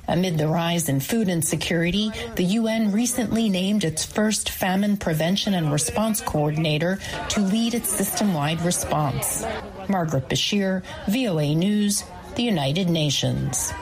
Amid 0.07 0.37
the 0.37 0.47
rise 0.47 0.87
in 0.87 1.01
food 1.01 1.27
insecurity, 1.27 2.11
the 2.35 2.43
UN 2.43 2.93
recently 2.93 3.49
named 3.49 3.83
its 3.83 4.05
first 4.05 4.51
famine 4.51 4.95
prevention 4.95 5.55
and 5.55 5.73
response 5.73 6.21
coordinator 6.21 6.99
to 7.29 7.41
lead 7.41 7.73
its 7.73 7.89
system 7.89 8.33
wide 8.33 8.61
response. 8.61 9.45
Margaret 9.89 10.29
Besheer, 10.29 10.83
VOA 11.09 11.53
News, 11.53 12.05
the 12.35 12.43
United 12.43 12.89
Nations. 12.89 13.73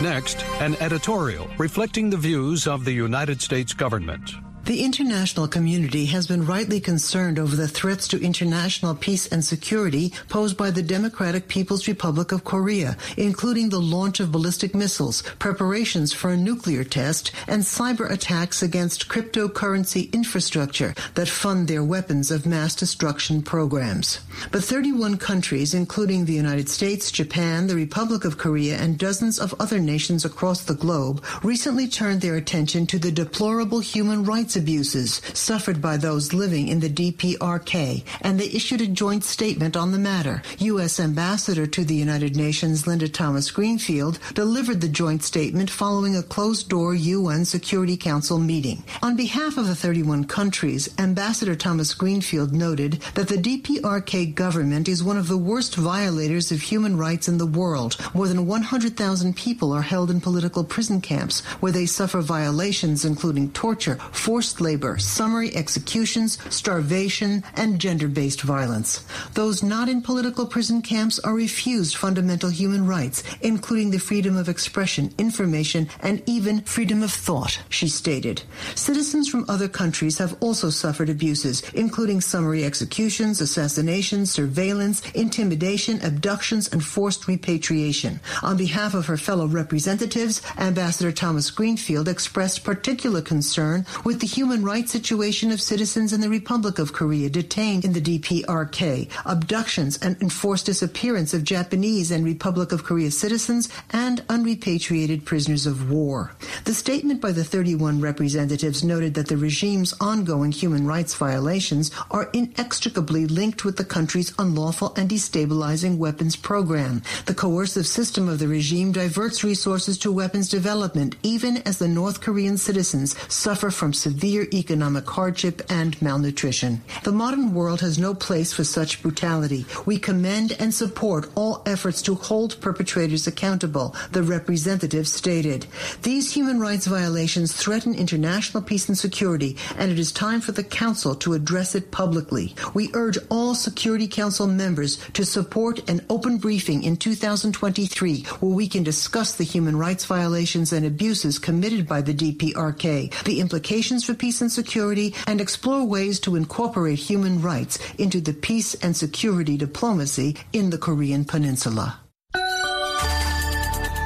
Next, 0.00 0.44
an 0.60 0.76
editorial 0.76 1.48
reflecting 1.58 2.08
the 2.08 2.16
views 2.16 2.68
of 2.68 2.84
the 2.84 2.92
United 2.92 3.42
States 3.42 3.74
government. 3.74 4.30
The 4.68 4.84
international 4.84 5.48
community 5.48 6.04
has 6.12 6.26
been 6.26 6.44
rightly 6.44 6.78
concerned 6.78 7.38
over 7.38 7.56
the 7.56 7.66
threats 7.66 8.06
to 8.08 8.22
international 8.22 8.94
peace 8.94 9.26
and 9.26 9.42
security 9.42 10.12
posed 10.28 10.58
by 10.58 10.70
the 10.70 10.82
Democratic 10.82 11.48
People's 11.48 11.88
Republic 11.88 12.32
of 12.32 12.44
Korea, 12.44 12.98
including 13.16 13.70
the 13.70 13.80
launch 13.80 14.20
of 14.20 14.30
ballistic 14.30 14.74
missiles, 14.74 15.22
preparations 15.38 16.12
for 16.12 16.28
a 16.28 16.36
nuclear 16.36 16.84
test, 16.84 17.32
and 17.46 17.62
cyber 17.62 18.10
attacks 18.10 18.62
against 18.62 19.08
cryptocurrency 19.08 20.12
infrastructure 20.12 20.92
that 21.14 21.28
fund 21.28 21.66
their 21.66 21.82
weapons 21.82 22.30
of 22.30 22.44
mass 22.44 22.74
destruction 22.74 23.40
programs. 23.40 24.20
But 24.52 24.64
31 24.64 25.16
countries, 25.16 25.72
including 25.72 26.26
the 26.26 26.34
United 26.34 26.68
States, 26.68 27.10
Japan, 27.10 27.68
the 27.68 27.74
Republic 27.74 28.26
of 28.26 28.36
Korea, 28.36 28.76
and 28.76 28.98
dozens 28.98 29.38
of 29.38 29.54
other 29.58 29.80
nations 29.80 30.26
across 30.26 30.64
the 30.64 30.74
globe, 30.74 31.24
recently 31.42 31.88
turned 31.88 32.20
their 32.20 32.36
attention 32.36 32.86
to 32.88 32.98
the 32.98 33.10
deplorable 33.10 33.80
human 33.80 34.24
rights 34.24 34.57
abuses 34.58 35.22
suffered 35.32 35.80
by 35.80 35.96
those 35.96 36.34
living 36.34 36.68
in 36.68 36.80
the 36.80 36.90
DPRK, 36.90 38.04
and 38.20 38.38
they 38.38 38.50
issued 38.50 38.82
a 38.82 38.86
joint 38.86 39.24
statement 39.24 39.76
on 39.76 39.92
the 39.92 39.98
matter. 39.98 40.42
U.S. 40.58 41.00
Ambassador 41.00 41.66
to 41.66 41.84
the 41.84 41.94
United 41.94 42.36
Nations 42.36 42.86
Linda 42.86 43.08
Thomas 43.08 43.50
Greenfield 43.50 44.18
delivered 44.34 44.80
the 44.80 44.88
joint 44.88 45.22
statement 45.22 45.70
following 45.70 46.16
a 46.16 46.22
closed-door 46.22 46.94
UN 46.94 47.44
Security 47.44 47.96
Council 47.96 48.38
meeting. 48.38 48.82
On 49.02 49.16
behalf 49.16 49.56
of 49.56 49.66
the 49.66 49.74
31 49.74 50.24
countries, 50.24 50.88
Ambassador 50.98 51.54
Thomas 51.54 51.94
Greenfield 51.94 52.52
noted 52.52 53.00
that 53.14 53.28
the 53.28 53.36
DPRK 53.36 54.34
government 54.34 54.88
is 54.88 55.02
one 55.02 55.16
of 55.16 55.28
the 55.28 55.38
worst 55.38 55.76
violators 55.76 56.50
of 56.50 56.60
human 56.60 56.96
rights 56.98 57.28
in 57.28 57.38
the 57.38 57.46
world. 57.46 57.96
More 58.12 58.26
than 58.26 58.46
100,000 58.46 59.36
people 59.36 59.72
are 59.72 59.82
held 59.82 60.10
in 60.10 60.20
political 60.20 60.64
prison 60.64 61.00
camps 61.00 61.44
where 61.60 61.72
they 61.72 61.86
suffer 61.86 62.20
violations 62.20 63.04
including 63.04 63.50
torture, 63.52 63.96
forced 64.12 64.47
forced 64.48 64.60
labor, 64.62 64.96
summary 64.96 65.54
executions, 65.54 66.38
starvation, 66.48 67.44
and 67.56 67.78
gender-based 67.78 68.40
violence. 68.40 69.04
Those 69.34 69.62
not 69.62 69.90
in 69.90 70.00
political 70.00 70.46
prison 70.46 70.80
camps 70.80 71.18
are 71.18 71.34
refused 71.34 71.96
fundamental 71.96 72.48
human 72.48 72.86
rights, 72.86 73.22
including 73.42 73.90
the 73.90 73.98
freedom 73.98 74.38
of 74.38 74.48
expression, 74.48 75.12
information, 75.18 75.86
and 76.00 76.22
even 76.24 76.62
freedom 76.62 77.02
of 77.02 77.12
thought, 77.12 77.60
she 77.68 77.88
stated. 77.88 78.42
Citizens 78.74 79.28
from 79.28 79.44
other 79.50 79.68
countries 79.68 80.16
have 80.16 80.34
also 80.40 80.70
suffered 80.70 81.10
abuses, 81.10 81.62
including 81.74 82.22
summary 82.22 82.64
executions, 82.64 83.42
assassinations, 83.42 84.30
surveillance, 84.30 85.02
intimidation, 85.10 86.02
abductions, 86.02 86.68
and 86.72 86.82
forced 86.82 87.28
repatriation. 87.28 88.18
On 88.42 88.56
behalf 88.56 88.94
of 88.94 89.04
her 89.04 89.18
fellow 89.18 89.46
representatives, 89.46 90.40
Ambassador 90.56 91.12
Thomas 91.12 91.50
Greenfield 91.50 92.08
expressed 92.08 92.64
particular 92.64 93.20
concern 93.20 93.84
with 94.04 94.20
the 94.20 94.37
human 94.38 94.62
rights 94.62 94.92
situation 94.92 95.50
of 95.50 95.60
citizens 95.60 96.12
in 96.12 96.20
the 96.20 96.28
Republic 96.28 96.78
of 96.78 96.92
Korea 96.92 97.28
detained 97.28 97.84
in 97.84 97.92
the 97.92 98.00
DPRK, 98.00 99.10
abductions 99.26 99.98
and 99.98 100.16
enforced 100.22 100.66
disappearance 100.66 101.34
of 101.34 101.42
Japanese 101.42 102.12
and 102.12 102.24
Republic 102.24 102.70
of 102.70 102.84
Korea 102.84 103.10
citizens, 103.10 103.68
and 103.90 104.24
unrepatriated 104.28 105.24
prisoners 105.24 105.66
of 105.66 105.90
war. 105.90 106.30
The 106.66 106.72
statement 106.72 107.20
by 107.20 107.32
the 107.32 107.42
31 107.42 108.00
representatives 108.00 108.84
noted 108.84 109.14
that 109.14 109.26
the 109.26 109.36
regime's 109.36 109.92
ongoing 110.00 110.52
human 110.52 110.86
rights 110.86 111.16
violations 111.16 111.90
are 112.08 112.30
inextricably 112.32 113.26
linked 113.26 113.64
with 113.64 113.76
the 113.76 113.84
country's 113.84 114.32
unlawful 114.38 114.94
and 114.94 115.10
destabilizing 115.10 115.98
weapons 115.98 116.36
program. 116.36 117.02
The 117.26 117.34
coercive 117.34 117.88
system 117.88 118.28
of 118.28 118.38
the 118.38 118.46
regime 118.46 118.92
diverts 118.92 119.42
resources 119.42 119.98
to 119.98 120.12
weapons 120.12 120.48
development, 120.48 121.16
even 121.24 121.56
as 121.66 121.80
the 121.80 121.88
North 121.88 122.20
Korean 122.20 122.56
citizens 122.56 123.16
suffer 123.26 123.72
from 123.72 123.92
severe 123.92 124.17
economic 124.24 125.08
hardship 125.08 125.62
and 125.68 126.00
malnutrition. 126.00 126.82
The 127.04 127.12
modern 127.12 127.54
world 127.54 127.80
has 127.80 127.98
no 127.98 128.14
place 128.14 128.52
for 128.52 128.64
such 128.64 129.02
brutality. 129.02 129.66
We 129.86 129.98
commend 129.98 130.52
and 130.58 130.72
support 130.72 131.28
all 131.34 131.62
efforts 131.66 132.02
to 132.02 132.14
hold 132.14 132.60
perpetrators 132.60 133.26
accountable, 133.26 133.94
the 134.12 134.22
representative 134.22 135.06
stated. 135.06 135.66
These 136.02 136.32
human 136.32 136.60
rights 136.60 136.86
violations 136.86 137.52
threaten 137.52 137.94
international 137.94 138.62
peace 138.62 138.88
and 138.88 138.98
security, 138.98 139.56
and 139.76 139.90
it 139.90 139.98
is 139.98 140.12
time 140.12 140.40
for 140.40 140.52
the 140.52 140.64
Council 140.64 141.14
to 141.16 141.34
address 141.34 141.74
it 141.74 141.90
publicly. 141.90 142.54
We 142.74 142.90
urge 142.94 143.18
all 143.30 143.54
Security 143.54 144.08
Council 144.08 144.46
members 144.46 144.98
to 145.14 145.24
support 145.24 145.88
an 145.90 146.04
open 146.10 146.38
briefing 146.38 146.82
in 146.82 146.96
2023 146.96 148.22
where 148.40 148.52
we 148.52 148.68
can 148.68 148.82
discuss 148.82 149.36
the 149.36 149.44
human 149.44 149.76
rights 149.76 150.04
violations 150.04 150.72
and 150.72 150.84
abuses 150.84 151.38
committed 151.38 151.86
by 151.86 152.00
the 152.00 152.14
DPRK, 152.14 153.24
the 153.24 153.40
implications 153.40 154.07
for 154.08 154.14
peace 154.14 154.40
and 154.40 154.50
security, 154.50 155.14
and 155.26 155.38
explore 155.38 155.84
ways 155.84 156.18
to 156.20 156.34
incorporate 156.34 156.98
human 156.98 157.42
rights 157.42 157.78
into 157.98 158.22
the 158.22 158.32
peace 158.32 158.74
and 158.76 158.96
security 158.96 159.58
diplomacy 159.58 160.34
in 160.54 160.70
the 160.70 160.78
Korean 160.78 161.26
Peninsula. 161.26 162.00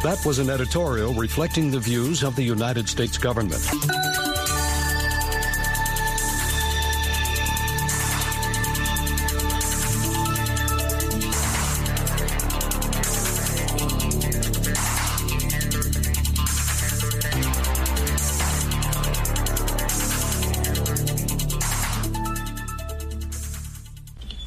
That 0.02 0.20
was 0.26 0.40
an 0.40 0.50
editorial 0.50 1.14
reflecting 1.14 1.70
the 1.70 1.78
views 1.78 2.24
of 2.24 2.34
the 2.34 2.42
United 2.42 2.88
States 2.88 3.16
government. 3.16 3.62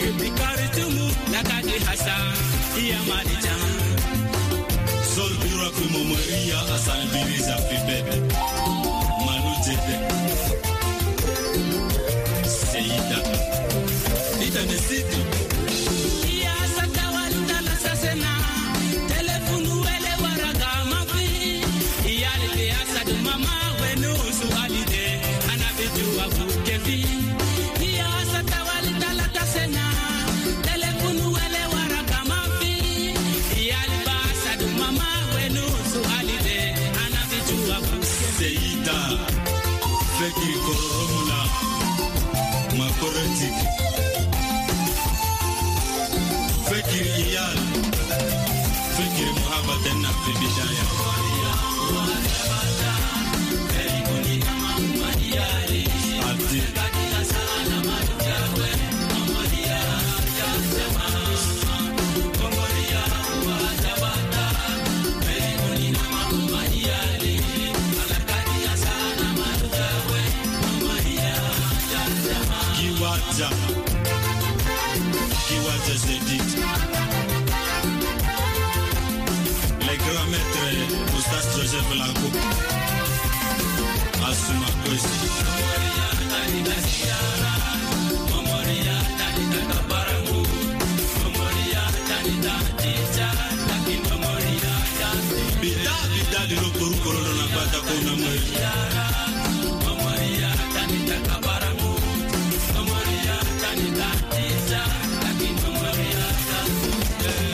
bikari 0.00 0.68
tumu 0.74 1.06
kumo 5.70 5.98
Maria 6.04 6.58
Asal 6.74 7.02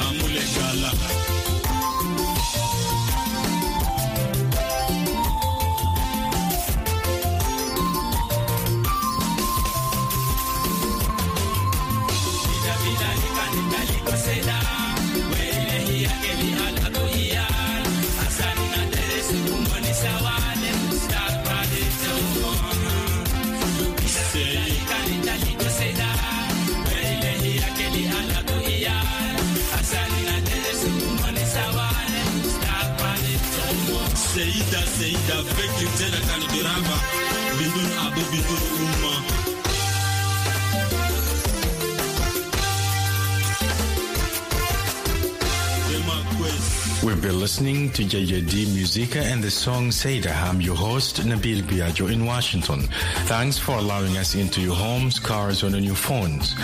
Amule 0.07 0.43
gala 0.55 0.91
to 47.99 48.05
JJD 48.05 48.75
Musica 48.75 49.19
and 49.19 49.43
the 49.43 49.51
song 49.51 49.89
Seda. 49.89 50.31
I'm 50.45 50.61
your 50.61 50.77
host, 50.77 51.17
Nabil 51.23 51.63
Biagio 51.63 52.13
in 52.13 52.25
Washington. 52.25 52.83
Thanks 53.27 53.59
for 53.59 53.73
allowing 53.73 54.17
us 54.17 54.37
into 54.37 54.61
your 54.61 54.77
homes, 54.77 55.19
cars, 55.19 55.65
and 55.65 55.75
on 55.75 55.83
your 55.83 55.97
phones. 55.97 56.55